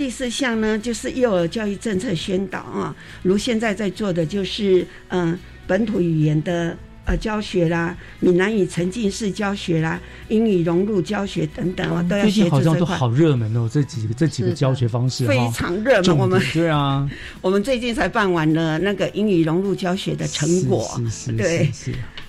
[0.00, 16.16] 第四项呢，就是幼儿教育政策宣导啊，如现在在做的就是嗯本土语言的呃教学啦，闽南语沉浸式教学啦，英语融入教学等等啊，都要最近好像都好热门哦，这几个这几个教学方式非常热门。
[16.16, 17.06] 我们对啊，
[17.42, 20.98] 我们最近才办完了那个英语融入教学的成果，
[21.36, 21.70] 对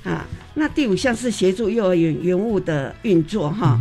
[0.04, 0.28] 啊。
[0.56, 3.80] 那第五项是协助幼儿园园务的运作哈。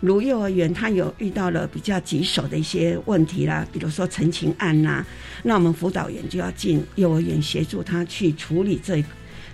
[0.00, 5.04] 如幼儿园，他有遇到了比较棘手的一些问题啦，比如说陈情案呐，
[5.42, 9.04] 那我们辅导员就要进幼儿园协助他去处理这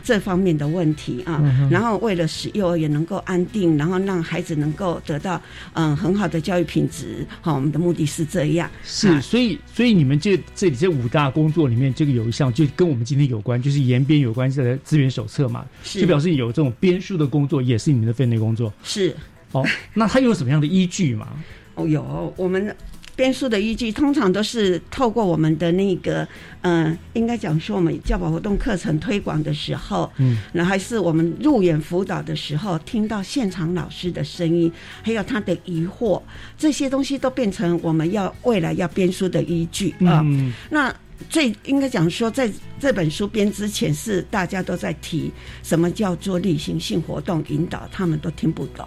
[0.05, 1.43] 这方面的问题啊。
[1.69, 8.71] 然后为了使幼儿园能够安定，然后让孩子能够得到嗯很好的教育品质，好，我们的目的是这样。
[8.85, 18.73] 是，所以所以你们这这里这五大工作里面，这个有一项就跟我们今天有关，就是延边有关的资源手册嘛，就表示有这种编书的工作也是你们的分内工作。
[18.85, 19.13] 是。
[19.57, 21.29] 哦，那它有什么样的依据吗？
[21.75, 22.75] 哦，有我们
[23.15, 26.27] 编书的依据，通常都是透过我们的那个，
[26.61, 34.71] 嗯，应该讲说我们教保活动课程推广的时候，嗯，那还是我们入园辅导的时候，听到现场老师的声音，
[35.03, 36.21] 还有他的疑惑，
[36.59, 40.23] 这些东西都变成我们要未来要编书的依据啊。
[40.71, 40.95] 那
[41.29, 42.51] 最应该讲说在。
[42.79, 48.87] 这本书编之前是大家都在提什么叫做例行性活动引导，他们都听不懂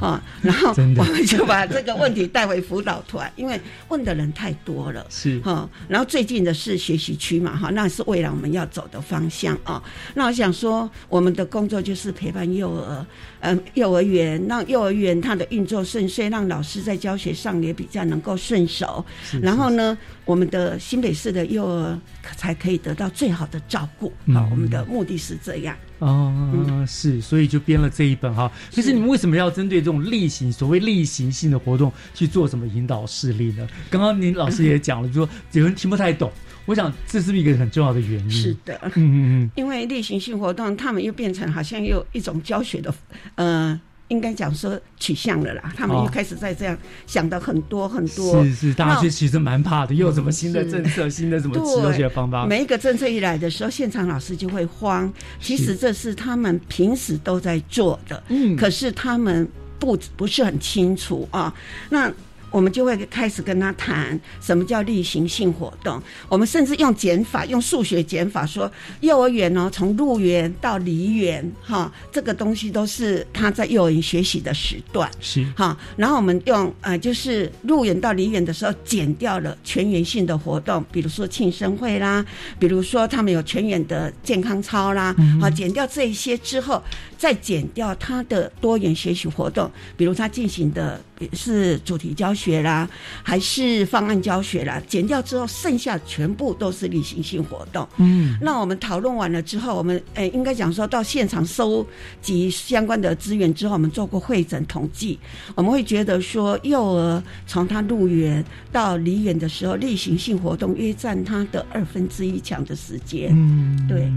[0.00, 0.20] 啊。
[0.42, 3.58] 然后 我们就把这个问题带回辅导团，因为
[3.90, 5.06] 问的人太多了。
[5.08, 5.70] 是哈。
[5.86, 9.80] 然后最近的是学习区嘛，哈，那是未来我们要走的方向啊。
[10.14, 13.06] 那我想说，我们的工作就是陪伴幼儿，
[13.38, 19.06] 嗯，幼儿园让幼儿园它的运作顺遂，让老师在教学上也比较能够顺手。
[19.40, 19.96] 然后呢，
[20.28, 21.98] 我们的新北市的幼儿
[22.36, 23.38] 才可以得到最。
[23.38, 25.76] 好的照顾，好，我们的目的是这样。
[26.00, 28.50] 哦，是，所以就编了这一本哈。
[28.68, 33.68] 其实你们为什么要针对这种例行所谓例行性的活动去做什么引导事例呢？
[33.88, 36.32] 刚刚您老师也讲了，就说有人听不太懂。
[36.66, 38.30] 我想这是一个很重要的原因。
[38.30, 42.92] 是的，嗯嗯嗯，因为例行性活动，他们又变成好像又一种教学的，
[43.36, 43.80] 呃。
[44.08, 48.44] 应该讲说取向了啦，他们又开始在这样想的很多很多。
[48.44, 52.46] 是是，大家其实蛮怕的，又有什么新的政策、新的什么教学方法？
[52.46, 55.12] 每一个政策一来的时候，现场老师就会慌。
[55.40, 61.54] 其实这是他们平时都在做的，嗯，可是他们不不是很清楚啊。
[61.90, 62.12] 那。
[62.50, 66.00] 我们就会开始跟他谈什么叫例行性活动。
[66.28, 75.76] 我们甚至用减法，用数学减法说，幼儿园哦，从入园到离园，哈，这个东西都是他在幼儿园学习的时段，是哈。
[75.96, 82.24] 然后我们用呃，就是入园到离园的时候，减掉了全员性的活动，比如说庆生会啦，
[82.58, 86.82] 比如说他们有全员的健康操啦，好，减掉这一些之后，
[87.18, 90.98] 再减掉他的多元学习活动，比如他进行的。
[91.32, 92.88] 是主题教学啦，
[93.24, 94.80] 还是方案教学啦？
[94.86, 97.84] 减掉之后，剩下全部都是例行性活动。
[97.96, 101.84] 嗯，那我们讨论完了之后，我们诶，应该讲说到现场收
[102.22, 105.18] 集相关的资源之后，我们做过会诊统计，
[105.56, 113.30] 我们会觉得说，幼儿从他入园到离园的时候，例行性活动约占他的二分之一强的时间。
[113.32, 114.08] 嗯，对。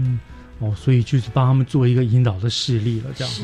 [0.62, 3.34] 哦，所以就是帮他们做一个引导的事例了，这样。
[3.34, 3.42] 是。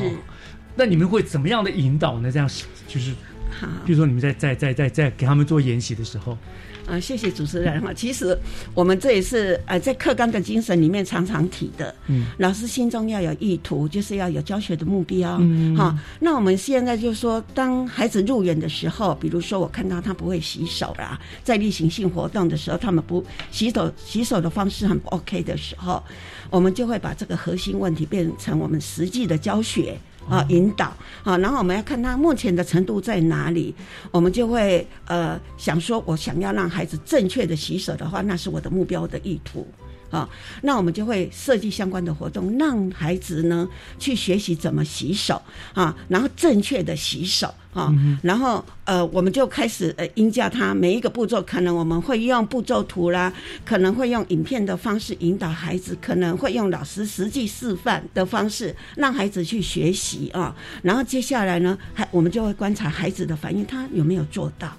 [0.75, 2.31] 那你们会怎么样的引导呢？
[2.31, 2.49] 这样
[2.87, 3.13] 就是。
[3.51, 6.37] 好，比如说你们在在在在在给他们做演习的时候，
[6.85, 7.91] 啊，谢谢主持人哈。
[7.91, 8.37] 其实
[8.75, 15.97] 我们这也是呃在课纲的精神里面常常提的，嗯，老师心中要有意图，就是要有教学的目标，嗯，好。
[16.19, 26.01] 那我们现在就说，当孩子入园的时候，比如说我看到他不会洗手啦，在例行性活动的时候，他们不洗手洗手的方式很不 OK 的时候，
[26.49, 29.97] 我们就会把这个核心问题变成我们实际的教学。
[30.29, 33.73] 啊，引导啊，然后我们要看他目前的程度在哪里，
[34.11, 39.65] 我们就会呃想说，我想要让孩子正确的洗手的话，那是我的目标的意图
[40.09, 40.27] 啊，
[40.63, 45.41] 那我们就会设计相关的活动，让孩子呢去学习怎么洗手
[45.73, 47.53] 啊，然后正确的洗手。
[47.71, 47.93] 啊，
[48.23, 53.31] 然后呃，我们就开始呃，引教他每一个步骤，可能我们会用步骤图啦，
[53.63, 60.53] 可能会用影片的方式引导孩子，可能会用老师实际示范的方式让孩子去学习啊。
[60.81, 64.75] 然后接下来呢，还我们就会观察孩子的反应，他有没有做到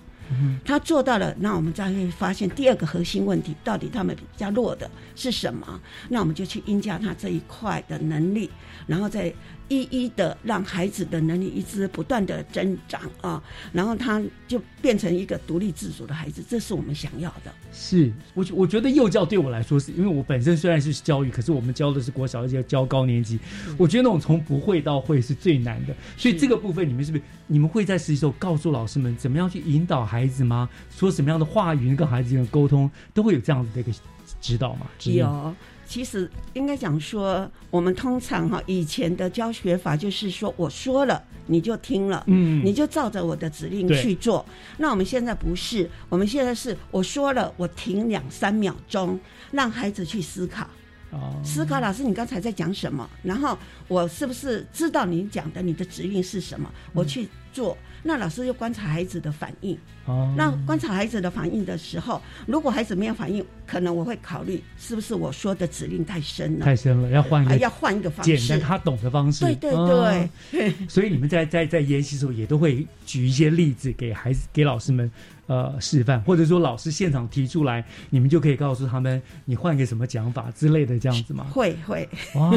[0.64, 5.80] 他做到了，那我们再会发现第二个核心问题，到底他们比较弱的是什么？
[6.08, 8.50] 那我们就去应加他这一块的能力，
[8.86, 9.32] 然后再
[9.70, 13.42] 一一的让孩子的能力一直不断的增长啊，
[13.72, 17.52] 然后他就变成一个独立自主的孩子，这是我们想要的。
[17.72, 23.38] 是我我觉得幼教对我来说，是因为我本身虽然是教育，可是我们教的是国小，而且教高年级。
[23.78, 30.68] 我觉得那种从不会到会是最难的，所以这个部分你们是不是你们会在实习时候告诉老师们怎么样去引导孩子吗？
[30.90, 33.92] 说什么样的话语跟孩子的沟通，都会有这样子的一个
[34.40, 34.86] 指导吗？
[35.04, 35.54] 有。
[35.90, 44.46] 其实应该讲说，我们通常哈以前的教学法就是说，我说了你就听了，嗯，你就照着我的指令去做。
[44.78, 49.18] 那我们现在不是，我们现在是我说了，我停两三秒钟，
[49.50, 50.64] 让孩子去思考。
[51.10, 53.10] 哦，思考老师，你刚才在讲什么？
[53.24, 55.60] 然后我是不是知道你讲的？
[55.60, 56.72] 你的指令是什么？
[56.92, 57.76] 我去做。
[58.02, 59.76] 那老师就观察孩子的反应。
[60.06, 69.44] 哦，那观察孩子的反应的时候，如果孩子没有反应，可能我会考虑是不是我说的指令太深了，太深了，要换一个，要换一个方式，简单他懂的方式。
[69.44, 70.74] 对对对。
[70.88, 75.10] 所以你们在在在研习的时候，也都会举一些例子给孩子、给老师们
[75.50, 81.44] 呃示范，或者说老师现场提出来，你们就可以告诉他们，你换个什么讲法之类的，这样子吗？
[81.50, 82.08] 会会。
[82.36, 82.52] 哇，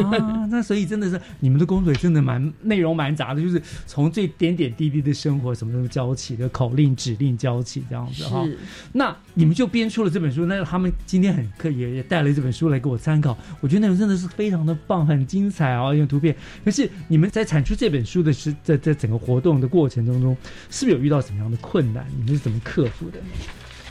[0.51, 8.25] 那所以真的是你们的工作真的蛮内容蛮杂的，就是从最点点滴滴的生活什么什么教起的口令指令教起这样子。
[8.25, 8.59] 是，
[8.91, 10.45] 那你们就编出了这本书。
[10.45, 13.35] 那他们今天很刻意也带了这本书来给我参考。
[13.59, 16.35] 我觉得内容真的是非常的棒，很精彩啊，用图片。
[16.63, 20.37] 可是你们在产出这本书的时，在在整个活动的过程当中，
[20.69, 22.05] 是不是有遇到什么样的困难？
[22.15, 23.19] 你们是怎么克服的？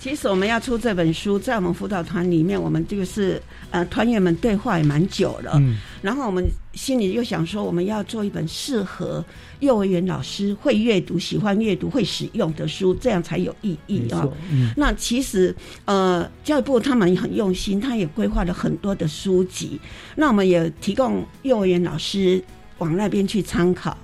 [0.01, 3.41] 其实我们要出这本书，在我们辅导团里面，我们就是
[3.71, 5.53] 呃团员们对话也蛮久了。
[5.61, 9.25] 嗯，然后我们心里又想说，我们要做一本适合
[9.61, 14.29] 幼儿园老师会阅读、喜欢阅读、会使用的书，这样才有意义啊。
[14.51, 19.81] 嗯，那其实呃教育部他们很用心，他也规划了很多的书籍，
[20.17, 22.43] 那我们也提供幼儿园老师
[22.79, 23.97] 往那边去参考。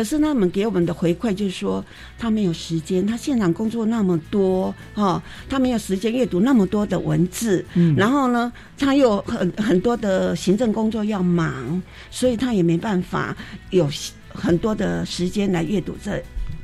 [0.00, 1.84] 可是他们给我们的回馈就是说，
[2.18, 13.36] 他没有时间，他现场工作那么多哈，他没有时间阅读那么多的文字，嗯，然后呢，他又很很多的行政工作要忙，所以他也没办法
[13.68, 13.86] 有
[14.32, 16.18] 很多的时间来阅读这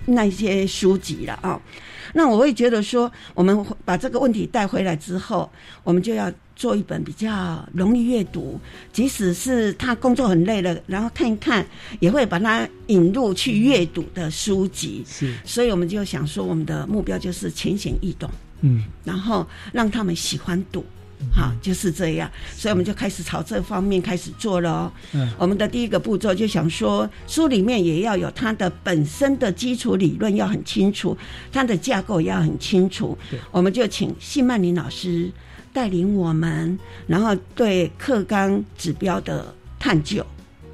[0.06, 1.60] 那些书籍了啊。
[2.14, 5.50] 那我会觉得说，我们把这个问题带回来之后，
[5.84, 6.32] 我们就要。
[6.56, 8.58] 做一本比较容易阅读，
[8.90, 11.64] 即使是他工作很累了，然后看一看，
[12.00, 15.04] 也会把它引入去阅读的书籍。
[15.06, 18.30] 是，所以我们就想说，我们的目标就是浅显易懂，
[18.62, 20.82] 嗯，然后让他们喜欢读，
[21.30, 22.30] 好，就是这样。
[22.56, 24.90] 所以我们就开始朝这方面开始做了。
[25.12, 31.14] 嗯，我们的第一个步骤就想说，书里面也要有它的本身的基础理论要很清楚，
[31.52, 33.16] 它的架构也要很清楚。
[33.50, 35.30] 我们就请谢曼玲老师。
[35.76, 40.24] 带领我们，然后对课纲指标的探究，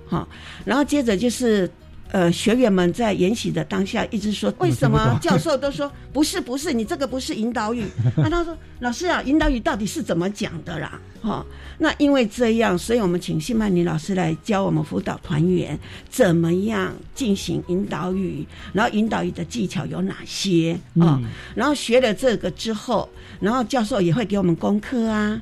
[0.07, 0.29] 好，
[0.65, 1.69] 然后接着就是。
[2.13, 7.85] 呃，学员们在研习的当下一直说，为什么 教授都说不是不是，你这个不是引导语？
[8.17, 11.01] 那他说，老师啊，引导语到底是怎么讲的啦？
[11.23, 11.43] 哈，
[11.79, 15.79] 那因为这样，所以我们请谢曼妮老师来教我们辅导团员
[16.11, 21.19] 怎么样进行引导语，然后引导语的技巧有哪些啊？
[21.55, 23.09] 然后学了这个之后，
[23.41, 25.41] 然后教授也会给我们功课啊。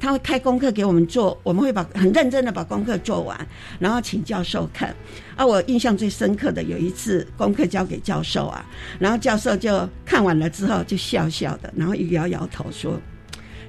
[0.00, 3.38] 他会开功课给我们做，我们会把很认真的把功课做完，
[3.78, 4.92] 然后请教授看。
[5.36, 8.64] 啊，我印象最深刻的有一次功课交给教授啊，
[8.98, 12.98] 然后教授就看完了之后就笑笑的，然后摇摇头说。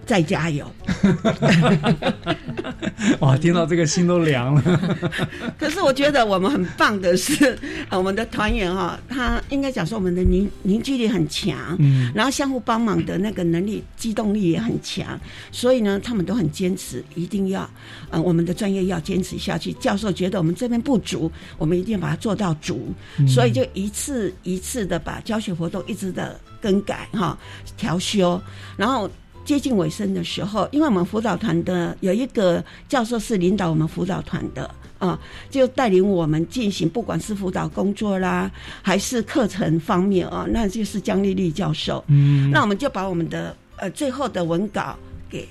[0.06, 0.70] 再加油！
[3.20, 4.62] 哇，听到这个心都凉了。
[5.58, 7.58] 可是我觉得我们很棒的是，
[7.89, 15.20] 我们的团员哈，他应该讲说我们的凝凝聚力很强，嗯，然后相互帮忙的那个能力、机动力也很强，
[15.52, 17.68] 所以呢，他们都很坚持，一定要，
[18.12, 19.72] 嗯，我们的专业要坚持下去。
[19.74, 22.93] 教授觉得我们这边不足，我们一定要把它做到足，
[23.28, 27.38] 所以就一次一次的把教学活动一直的更改哈、
[27.78, 28.39] 调修，
[28.78, 29.10] 然后。
[29.44, 34.70] 接近尾声的时候，因为我们辅导团的有一个教授是领导我们辅导团的
[35.00, 35.20] 啊，
[35.50, 38.50] 就带领我们进行，不管是辅导工作啦，
[38.82, 42.04] 还是课程方面啊，那就是江丽丽教授。
[42.08, 44.96] 嗯，那我们就把我们的呃最后的文稿
[45.30, 45.48] 给。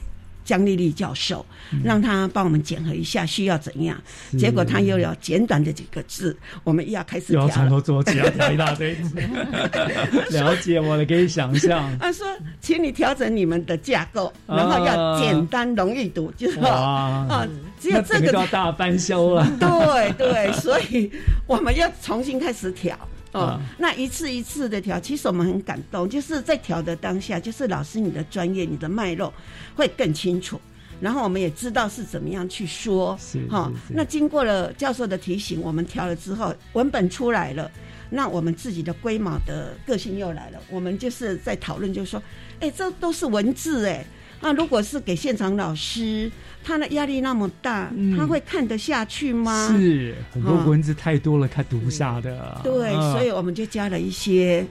[0.51, 1.47] 江丽丽教授
[1.85, 3.97] 让他帮我们检核一下需要怎样，
[4.37, 8.97] 结果他又要简短的几个字，我们又要开始要从头做起，要调一大堆。
[10.33, 11.97] 了解，我的可以想象。
[12.01, 12.27] 他说
[12.61, 17.47] ：“请你调整你们的架构，然后要简单容易读，就是啊，
[17.79, 21.09] 只有这个要大翻修了。”对对，所以
[21.47, 22.99] 我们要重新开始调。
[23.33, 29.33] 哦，那一次一次的调，其实我们很感动，就是在调的当下，就是老师你的专业、你的脉络
[29.77, 30.61] 会更清楚，
[31.01, 33.17] 然后我们也知道是怎么样去说，
[33.49, 33.71] 哈。
[33.89, 37.71] 那经过了教授的提醒，我们调了之后，文本出来了，
[38.11, 42.23] 那我们自己的龟毛的个性又来了，我们就是在讨论，就是说，
[42.61, 44.05] 哎，这都是文字，哎。
[44.41, 46.31] 那如果是给现场老师，
[46.65, 49.69] 他的压力那么大，他会看得下去吗？
[49.77, 52.61] 是很多文字太多了，他读不下的。
[52.65, 54.67] 对，所以我们就加了一些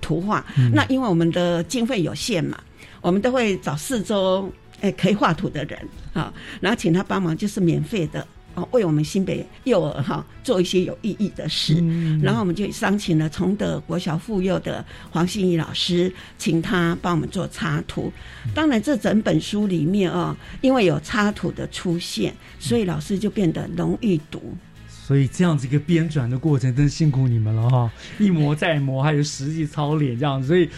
[0.00, 0.44] 图画。
[0.72, 2.58] 那因为我们的经费有限嘛，
[3.00, 5.78] 我们都会找四周哎可以画图的人
[6.12, 8.26] 啊，然后请他帮忙，就是免费的。
[8.70, 11.74] 为我们新北幼儿哈做一些有意义的事，
[12.22, 18.12] 然后我们就商请了崇德国小妇幼的黄信义老师，请他帮我们做插图。
[18.54, 24.54] 当然，这整本书里面啊，因为有插图的出现，所以老师就变得容易读。
[24.88, 27.90] 所以这样子一个编转的过程，真辛苦你们了哈！
[28.18, 30.68] 一磨再磨，还有实际操练这样，所以。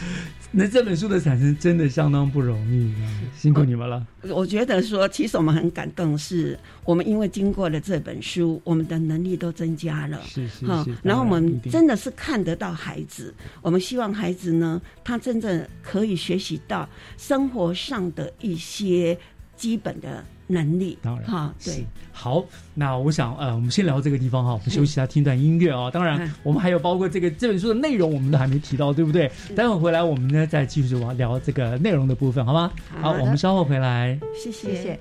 [0.51, 2.93] 那这本书的产生真的相当不容易，
[3.37, 4.07] 辛苦你们了。
[4.31, 10.19] 我觉得说，其实我们很感动，是我们因为经过了这本书，我们的能力都增加了。
[10.25, 10.97] 是是是。
[11.03, 16.89] 然后我们真的是看得到孩子，我们希望孩子呢，他真正可以学习到
[17.19, 19.19] 生活上的一些
[19.59, 20.25] 基本的。
[20.51, 22.43] 能力当然哈对好，
[22.73, 25.91] 那我想呃，我们先聊这个地方哈，我们休息一下，听段音乐啊。
[25.91, 29.31] 当然，我们还有包括这个这本书的内容，我们都还没提到，对不对？
[29.55, 32.73] 待会回来我们呢再继续往聊这个内容的部分，好吗？
[33.03, 34.19] 好，我们稍后回来。
[34.35, 34.99] 谢谢谢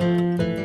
[0.00, 0.55] 谢。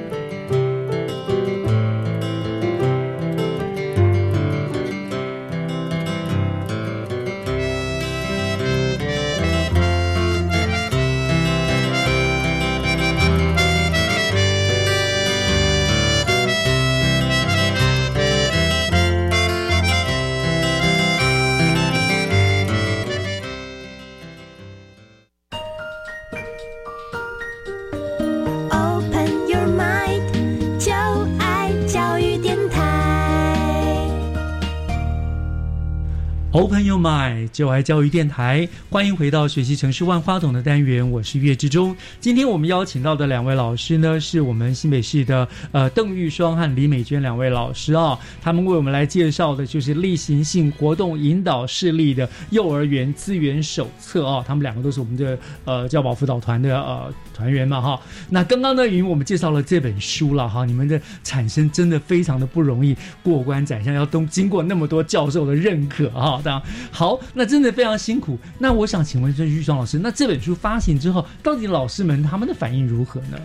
[37.52, 41.94] 就爱教育电台，欢迎回到学习城市万花筒的单元，我是岳志忠。
[42.20, 58.00] 今天我们邀请到的两位老师呢，是我们新北市的呃邓玉双和李美娟两位老师啊，他们为我们来介绍的就是例行性活动引导视力的幼儿园资源手册啊，他们两个都是我们的呃教保辅导团的呃团员嘛哈。
[58.30, 66.42] 那刚刚呢，因为我们介绍了这本书了哈，你们的产生真的非常的不容易，过关斩将要都经过那么多教授的认可哈。
[66.46, 68.38] 当好，那真的非常辛苦。
[68.60, 73.38] 那我想请问郑玉双老师，那这本书发行之后，到底老师们他们的反应如何呢？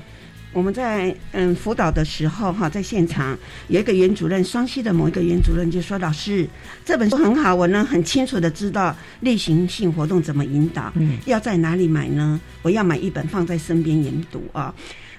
[0.53, 3.36] 我们在嗯辅导的时候哈，在现场
[3.68, 6.49] 有一个原主任，双溪的某一个原主任就说：“老师，
[6.82, 12.40] 这本书很好，我呢很清楚的知道例行性活动怎么引导，嗯，要在哪里买呢？
[12.62, 14.74] 我要买一本放在身边研读啊。”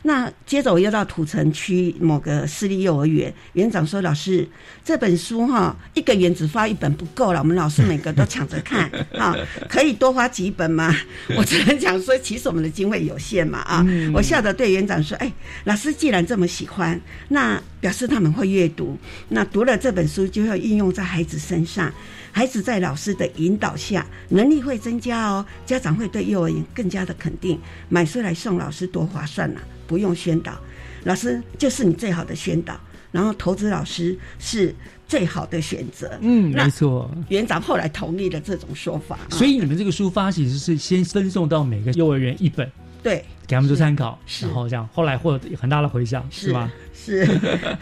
[0.07, 4.47] 那接着我又到土城区某个私立幼儿园，园长说：“老师，
[4.81, 8.89] 这本书哈，一个园只发一本不够了，我们老师每个都抢着看
[9.19, 9.35] 啊，
[9.67, 10.95] 可以多发几本吗？”
[11.35, 13.85] 我只能讲说，其实我们的经费有限嘛啊。
[14.13, 15.29] 我笑着对园长说：“哎，
[15.65, 16.97] 老师既然这么喜欢，
[17.27, 18.97] 那表示他们会阅读，
[19.27, 21.91] 那读了这本书就要应用在孩子身上。”
[22.31, 25.45] 孩子在老师的引导下，能力会增加哦。
[25.65, 29.59] 家长会对幼儿园更加的肯定，买书来送老师多划算呐！
[29.88, 30.53] 不用宣导，
[31.05, 32.79] 老师就是你最好的宣导。
[33.09, 34.75] 然后投资老师是
[35.07, 36.11] 最好的选择。
[36.21, 37.09] 嗯，没错。
[37.29, 39.17] 园长后来同意了这种说法。
[39.29, 42.69] 所以你们这个书发其实是先分送到每个幼儿园一本，
[43.01, 46.69] 对，给他们做参考，然后这样后来获得很大的回响，是吗？
[46.93, 47.25] 是。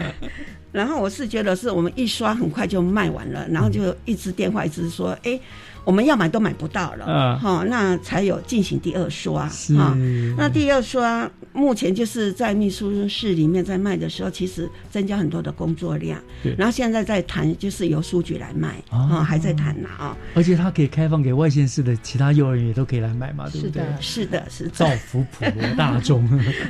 [0.72, 5.38] 然后我是觉得是我们一刷很快就卖完了，然后就一直电话一直说，哎。
[5.86, 9.44] 我们要买都买不到了，哈，那才有进行第二刷
[9.78, 9.96] 啊。
[10.36, 16.20] 那第二刷目前就是在秘书室里面在卖的时候，其实增加很多的工作量。
[16.58, 20.18] 然后现在在谈，就是由书局来卖啊，还在谈呢啊。
[20.34, 23.84] 而且它可以开放给外县市的其他幼儿园也都可以来买嘛，对不对？
[24.02, 26.28] 是的，是造福普罗大众。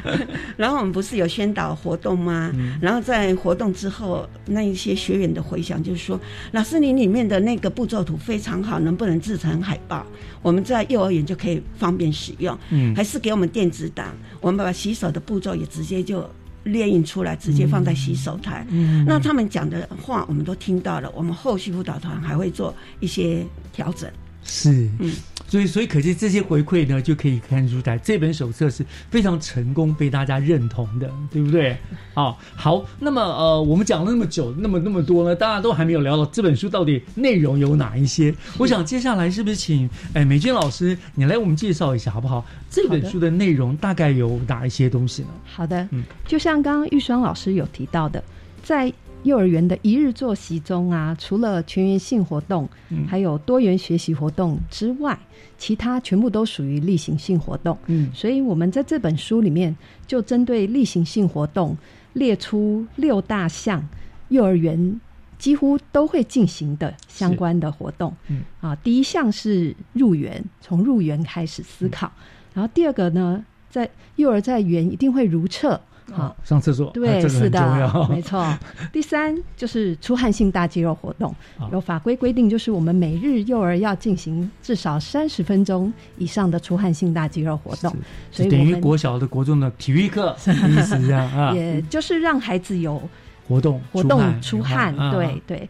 [0.58, 2.52] 然后我们不是有宣导活动吗？
[2.82, 6.20] 然后在活动之后，那一些学员的回响就是说，
[6.52, 9.05] 老师你里面的那个步骤图非常好，能不？
[9.08, 10.06] 能制成海报，
[10.42, 12.58] 我们在幼儿园就可以方便使用。
[12.70, 16.30] 嗯，还是给我们电子档，我们把洗手的步骤也直接就
[16.64, 18.66] 列印出来，直接放在洗手台。
[18.70, 24.10] 嗯，那他们讲的话我们都听到了，我们后续辅导团还会做一些调整。
[24.44, 25.12] 是，嗯，
[25.48, 31.78] 所以所以可见这些回馈呢，就可以看出来这本手册是非常成功，被大家认同的，对不对？
[32.16, 38.34] 啊，好，那么呃，我们讲了那么久，那么那么多呢，大家都还没有聊到这本书到底内容有哪一些。
[38.58, 42.46] 我想接下来是不是请哎美娟老师你来我们介绍一下好不好？
[42.70, 45.30] 这本书的内容大概有哪一些东西呢？
[45.46, 48.24] 好的，嗯，就像刚刚玉双老师有提到的，
[48.64, 48.92] 在
[49.26, 55.18] 幼儿园的一日作息中啊，除了全员性活动，嗯，还有多元学习活动之外，
[55.58, 57.76] 其他全部都属于例行性活动。
[57.88, 61.76] 嗯，所以我们在这本书里面就针对例行性活动
[62.14, 63.84] 列出六大项，
[64.30, 65.02] 幼儿园
[65.40, 68.16] 几乎都会进行的相关的活动。
[68.28, 72.12] 嗯，啊，第一项是入园，从入园开始思考，
[72.54, 75.82] 然后第二个呢，在幼儿在园一定会如厕。
[76.14, 78.46] 好，上厕所对，是的，没错。
[78.94, 81.34] 第三就是出汗性大肌肉活动，
[81.72, 87.94] 有法规规定，就是我们每日幼儿要进行至少三十分钟以上的出汗性大肌肉活动，
[88.32, 90.36] 所以等于国小的国中的体育课
[90.70, 93.02] 意思一样啊，也就是让孩子有
[93.48, 95.70] 活动活动出汗，对对。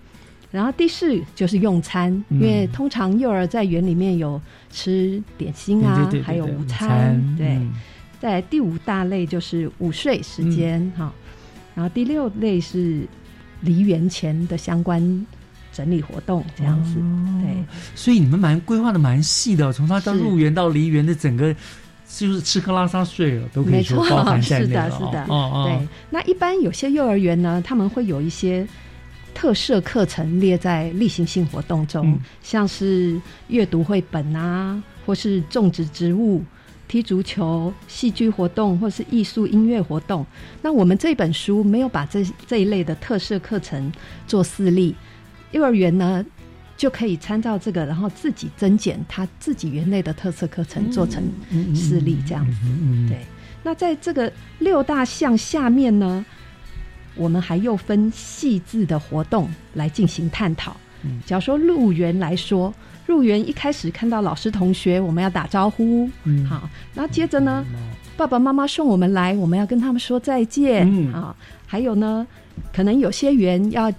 [0.51, 7.59] 然后第四就是用餐，因为通常幼儿在园里面有吃点心啊，还有午餐，对。
[8.25, 11.13] 在第五大类就是午睡时间哈，
[11.75, 13.07] 然后第六类是
[13.61, 14.99] 离园前的相关
[15.71, 16.95] 整理活动这样子，
[17.39, 17.63] 对。
[17.93, 21.53] 所以你们蛮规划的蛮细的，从他到入园到离园的整个
[22.07, 24.89] 就是吃喝拉撒睡了都可以说包含在内了。
[24.89, 25.87] 是的，是的，对。
[26.09, 28.67] 那一般有些幼儿园呢，他们会有一些
[29.35, 36.43] 特色课程列在例行性活动中，像是阅读绘本啊，或是种植植物。
[36.87, 40.25] 踢足球、戏剧活动或是艺术音乐活动，
[40.61, 43.91] 那我们这本书没有把这这一类的特色课程
[44.27, 44.95] 做私立，
[45.51, 46.25] 幼儿园呢
[46.77, 51.23] 就可以参照这个，然后自己增减他自己园内的特色课程，做成
[51.73, 52.57] 私立这样子。
[53.09, 53.25] 对，
[53.63, 56.23] 那在这个六大项下面呢，
[57.15, 60.77] 我们还又分细致的活动来进行探讨。
[61.25, 62.73] 假如说入园来说。
[63.05, 66.67] 入园一开始看到老师同学，我们要打招呼，嗯，好。
[66.93, 67.63] 然后接着呢，
[68.17, 71.35] 爸爸妈妈送我们来，我们要跟他们说再见，嗯，好。
[71.67, 72.25] 还有呢，
[72.73, 73.91] 可能有些园要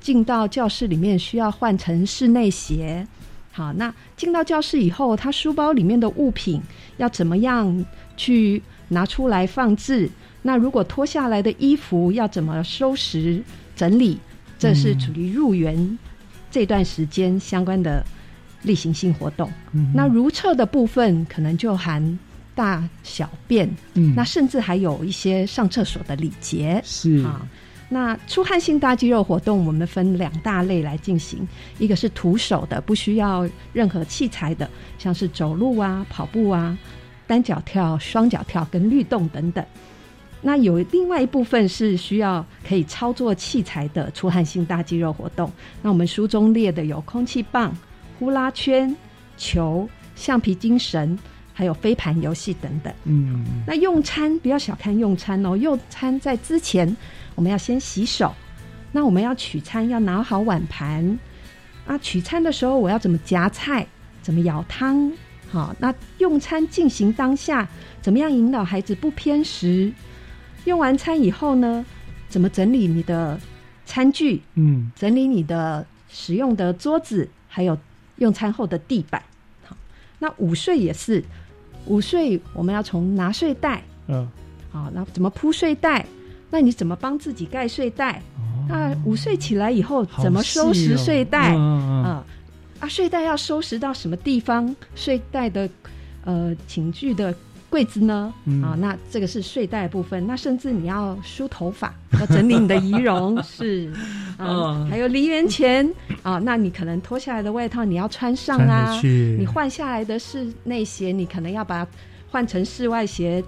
[0.00, 3.06] 进到教室里面，需要换成室内鞋，
[3.52, 3.72] 好。
[3.74, 6.60] 那进到教室以后，他书包里面的物品
[6.96, 7.84] 要怎么样
[8.16, 10.08] 去拿出来放置？
[10.40, 13.42] 那如果脱下来的衣服要怎么收拾
[13.76, 14.18] 整理？
[14.58, 15.98] 这是处于入园
[16.50, 18.04] 这段时间相关的。
[18.68, 19.50] 例行性活动，
[19.94, 22.18] 那如厕的部分可能就含
[22.54, 27.48] 大小便，嗯，那甚至还有一些上厕所的礼节，是啊。
[27.90, 31.48] 那出汗性大肌肉活动，我们分两大类来进行，
[31.78, 36.76] 一个是徒手的，不需要任何器材的，像是走路啊、跑步啊、
[37.26, 39.64] 单脚跳、双脚跳跟律动等等。
[40.42, 45.50] 那有另外一部分是需要可以操作器材的出汗性大肌肉活动，
[45.80, 47.74] 那我们书中列的有空气棒。
[48.18, 48.94] 呼啦圈、
[49.36, 51.16] 球、橡皮筋绳，
[51.54, 52.92] 还有飞盘游戏等等。
[53.04, 55.56] 嗯，那用餐不要小看用餐哦。
[55.56, 56.96] 用餐在之前，
[57.36, 58.34] 我们要先洗手。
[58.90, 61.18] 那我们要取餐，要拿好碗盘。
[61.86, 63.86] 啊，取餐的时候我要怎么夹菜？
[64.20, 65.12] 怎么舀汤？
[65.50, 67.68] 好，那用餐进行当下，
[68.02, 69.92] 怎么样引导孩子不偏食？
[70.64, 71.84] 用完餐以后呢，
[72.28, 73.38] 怎么整理你的
[73.86, 74.42] 餐具？
[74.54, 77.78] 嗯，整理你的使用的桌子，还有。
[78.18, 79.22] 用餐后的地板，
[79.66, 79.76] 好，
[80.18, 81.22] 那午睡也是，
[81.86, 84.28] 午睡我们要从拿睡袋，嗯，
[84.70, 86.04] 好，那怎么铺睡袋？
[86.50, 88.22] 那你怎么帮自己盖睡袋？
[88.68, 91.54] 那午睡起来以后怎么收拾睡袋？
[91.56, 92.24] 啊，
[92.80, 94.74] 啊，睡袋要收拾到什么地方？
[94.94, 95.68] 睡袋的
[96.24, 97.34] 呃寝具的。
[97.70, 98.32] 柜子呢？
[98.62, 100.26] 啊，那这个是睡袋部分。
[100.26, 103.92] 那甚至你要梳头发，要整理你的仪容， 是
[104.38, 104.86] 啊。
[104.88, 105.86] 还有离园前
[106.22, 108.98] 啊，那你可能脱下来的外套你要穿上啊。
[109.02, 111.90] 你换下来的室内鞋，你可能要把它
[112.30, 113.44] 换成室外鞋。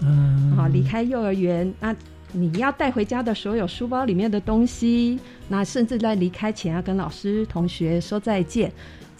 [0.57, 1.97] 啊，离开幼儿园，那
[2.33, 5.19] 你要带回家的所有书包里面的东西，
[5.49, 8.71] 那甚至在离开前要跟老师同学说再见。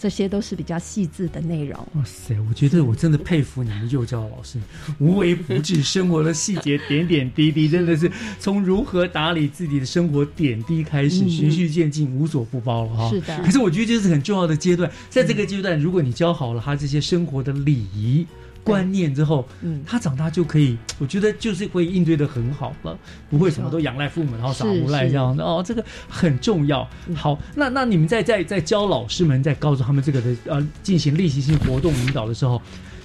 [0.01, 1.77] 这些都是比较细致的内容。
[1.93, 4.57] 哇塞，我觉得我真的佩服你们幼教老师，
[4.97, 13.09] 无微不至，生活的细节点点滴滴，真的是从如何打理自己的生活点滴开始，循序渐进，无所不包了哈。
[13.11, 13.39] 是的。
[13.43, 18.25] 可是我觉得这是很重要的阶段，在这个阶段，如果你教好了他这些生活的礼仪。
[18.63, 22.97] 观念之后，嗯，他长大就可以，我觉得就是会应对的很好了，
[23.29, 26.87] 不会什么都仰赖父母，然后耍无赖这样的哦，这个很重要。
[27.15, 32.61] 好，那那你们在在在教老师们在告诉他们这个的呃进行例行性活动引导的时候，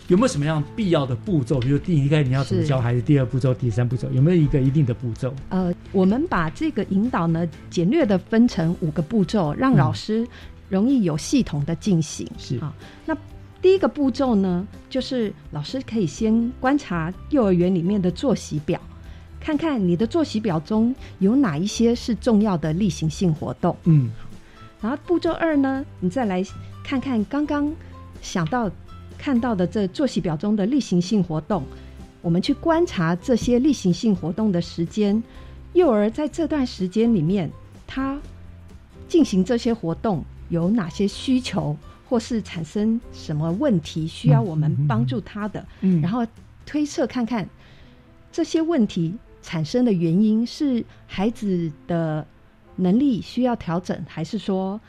[0.09, 1.59] 有没有什么样必要的步骤？
[1.59, 5.35] 比如第一个你要怎么教孩子，第二步骤、第三步骤有没有一个一定的步骤？
[5.49, 10.27] 呃，我们把这个引导呢简略的分成五个步骤，让老师
[10.69, 12.29] 容易有系统的进行。
[12.37, 12.75] 是啊，
[13.07, 13.17] 那。
[13.63, 18.81] 第一个步骤呢，就是老师可以先观察幼儿园里面的作息表，
[19.41, 23.77] 看看你的作息表中有哪一些是重要的例行性活动。
[23.85, 24.11] 嗯，
[24.81, 26.45] 然后步骤二呢，你再来
[26.85, 27.73] 看看刚刚
[28.23, 28.71] 想到
[29.19, 31.65] 看到的这作息表中的例行性活动，
[32.23, 35.21] 我们去观察这些例行性活动的时间，
[35.73, 37.51] 幼儿在这段时间里面，
[37.87, 38.17] 他
[39.09, 41.77] 进行这些活动有哪些需求？
[42.09, 46.27] 或是产生什么问题需要我们帮助他的，嗯，然后
[46.65, 47.49] 推测看看
[48.31, 52.27] 这些问题产生的原因是孩子的
[52.77, 54.81] 能力需要调整，还是说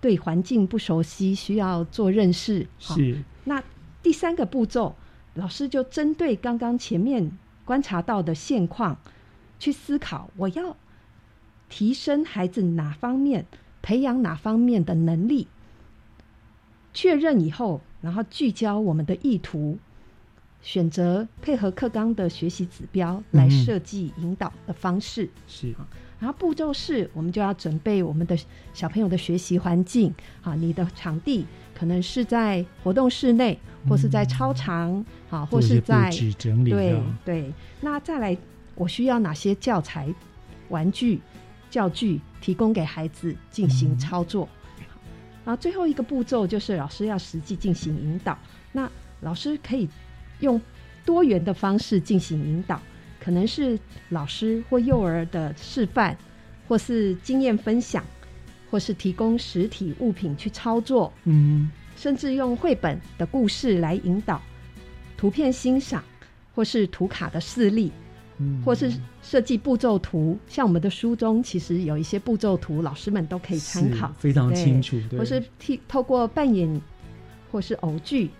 [0.00, 2.66] 对环境不熟悉需要做认识？
[2.78, 3.22] 是。
[3.44, 3.62] 那
[4.02, 4.94] 第三个步骤，
[5.34, 7.30] 老师就针对刚刚前面
[7.64, 8.96] 观察到的现况
[9.58, 10.76] 去思考，我要
[11.68, 13.46] 提升孩子哪方面，
[13.82, 15.48] 培养哪方面的能力。
[16.96, 19.76] 确认以后，然后聚焦我们的意图，
[20.62, 25.28] 选择配合课纲的学习指标来设计引导的方式。
[25.46, 25.86] 是啊
[26.18, 28.34] 然后步骤是，我们就要准备我们的
[28.72, 31.44] 小朋友的学习环境啊，你的场地
[31.74, 36.70] 可能是在活动室内，或是在操场啊，或是在整理。
[36.70, 37.52] 对对。
[37.82, 38.34] 那再来，
[38.74, 40.08] 我需要哪些教材、
[40.70, 41.20] 玩具、
[41.68, 44.48] 教具提供给孩子进行操作？
[45.46, 48.36] 然后最后一个步骤就是老师要实际进行引导。
[48.72, 48.90] 那
[49.20, 49.88] 老师可以
[50.40, 50.60] 用
[51.04, 52.82] 多元的方式进行引导，
[53.20, 53.78] 可能是
[54.08, 56.18] 老师或幼儿的示范，
[56.66, 58.04] 或是经验分享，
[58.68, 64.42] 或是提供实体物品去操作，嗯，甚至用绘本的故事来引导，
[65.16, 66.02] 图片欣赏，
[66.56, 67.92] 或是图卡的示例。
[68.64, 74.96] 或是设计步骤图，像我们的书中其实有一些步骤图，老师们都可以参考，非常清楚。
[75.16, 76.80] 或是替透过扮演
[77.50, 78.30] 或是偶剧，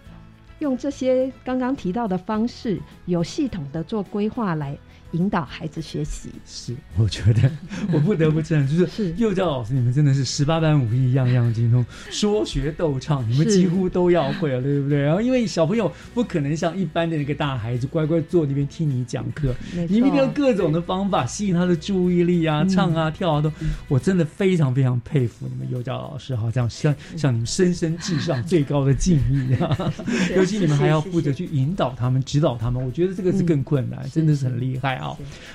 [0.58, 4.76] 用这些刚刚提到的方式，有系统的做规划来。
[5.16, 6.30] 引导孩子学习。
[6.44, 7.50] 是，我觉得
[7.92, 15.00] 我不得不承认，就是幼教老师，你们真的是十八般武艺，样样精通，说学逗唱，你们几乎都要会了，对不对？
[15.00, 19.54] 然后因为小朋友不可能像一般的那个大孩子乖乖坐那边听你讲课，
[19.88, 23.52] 你们一定要各种的方法吸引他的注意力啊，唱啊跳啊都，
[23.88, 29.92] 我真的非常非常佩服你们幼教老师，好像向向你们深深致上最高的敬意啊！
[30.34, 34.46] 尤其你们还要负责去引导他们、指导他们，我觉得这个是更困难，真的是。
[34.46, 34.94] 很厉害。
[34.94, 35.05] 啊，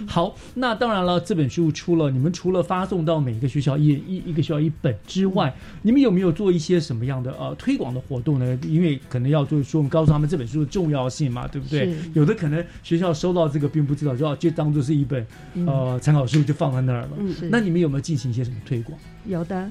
[0.08, 8.60] 好，那当然了，这本书出了，你们除了发送到每一个学校一一一个学校一本之外，你们有没有做一些什么样的呃推广的活动呢？
[8.68, 11.96] 因为可能要做说，我们告诉他们这本书的重要性嘛，对不对？
[12.14, 15.26] 有的可能学校收到这个并不知道，就要就当做是一本
[15.66, 17.10] 呃参考书就放在那儿了。
[17.18, 18.98] 嗯，那你们有没有进行一些什么推广？
[19.26, 19.70] 有的，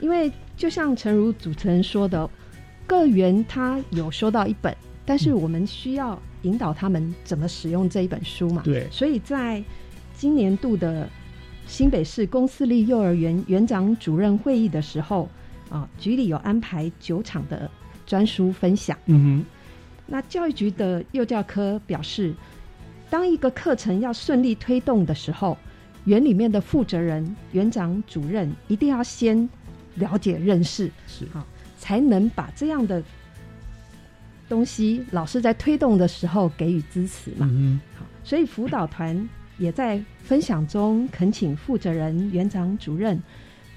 [0.00, 2.28] 因为就像陈如主持人说的，
[2.86, 6.20] 个园他有收到一本，但是我们需要。
[6.42, 8.62] 引导他们怎么使用这一本书嘛？
[8.64, 9.62] 对，所以在
[10.16, 11.08] 今年度的
[11.66, 15.28] 新北市公私立幼儿园园长主任会议的时候，
[15.68, 17.70] 啊，局里有安排九场的
[18.06, 18.96] 专书分享。
[19.06, 19.44] 嗯哼，
[20.06, 22.34] 那教育局的幼教科表示，
[23.08, 25.56] 当一个课程要顺利推动的时候，
[26.04, 29.48] 园里面的负责人、园长、主任一定要先
[29.94, 31.46] 了解认识，是啊，
[31.78, 33.02] 才能把这样的。
[34.50, 37.48] 东西老师在推动的时候给予支持嘛，
[37.96, 39.28] 好，所以辅导团
[39.58, 43.18] 也在分享中恳请负责人、园长、主任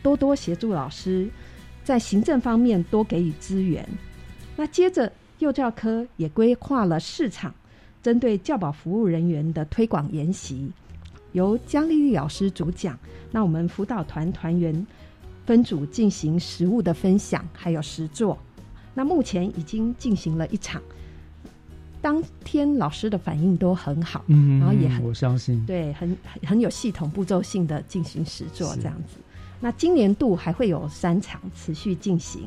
[0.02, 1.30] 多多协助老师，
[1.84, 3.88] 在行政方面多给予资源。
[4.56, 7.54] 那接着幼教科也规划了市场，
[8.02, 10.72] 针对教保服务人员的推广研习，
[11.34, 12.98] 由江丽丽老师主讲。
[13.32, 14.86] 那我们辅导团团员
[15.46, 18.36] 分组进行实物的分享，还有实作。
[18.94, 20.82] 那目前已经进行了一场，
[22.02, 26.16] 当天老师的反应都很好，嗯，然后也很我相信，对，很
[26.46, 29.18] 很有系统、步骤性的进行实作这样子。
[29.60, 32.42] 那今年度还会有三场持续进行，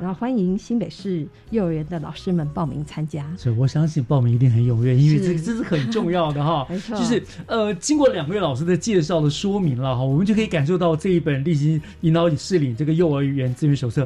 [0.00, 3.26] 然后欢迎新北市幼儿园的老师们报名参加。
[3.36, 6.64] 所以我相信报名一定很踊跃，因为这个这是很重要的哈。
[6.70, 14.04] 没错，就是呃，经过两位老师的介绍的说明了哈，我们就可以感受到这一本《立即引导你适领这个幼儿园资源手册》。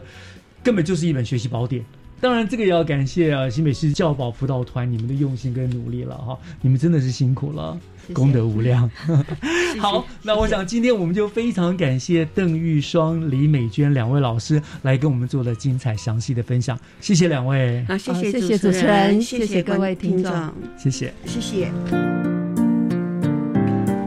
[0.65, 1.85] 根本就是一本学习宝典，
[2.23, 7.79] 当然，这个也要感谢啊新北市教保辅导团你们的用心跟努力了哈，你们真的是辛苦了，
[8.15, 8.91] 功德无量。
[9.79, 17.85] 好，那我想今天我们就非常感谢邓玉双、李美娟两位老师来跟我们做了精彩详细的分享，谢谢两位。
[17.87, 20.33] 好，谢谢谢谢主持人，谢谢各位听众，
[20.79, 21.71] 谢谢，谢谢。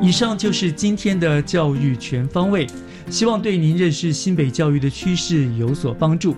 [0.02, 2.66] 以上就是今天的教育全方位，
[3.10, 6.36] 希望对您认识新北教育的趋势有所帮助。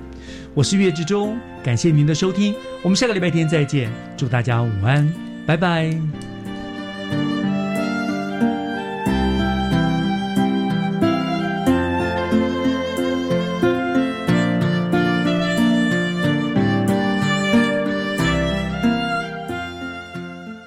[0.54, 5.12] 我是岳志忠，感谢您的收听，我们下个礼拜天再见，祝大家午安，
[5.46, 6.29] 拜拜。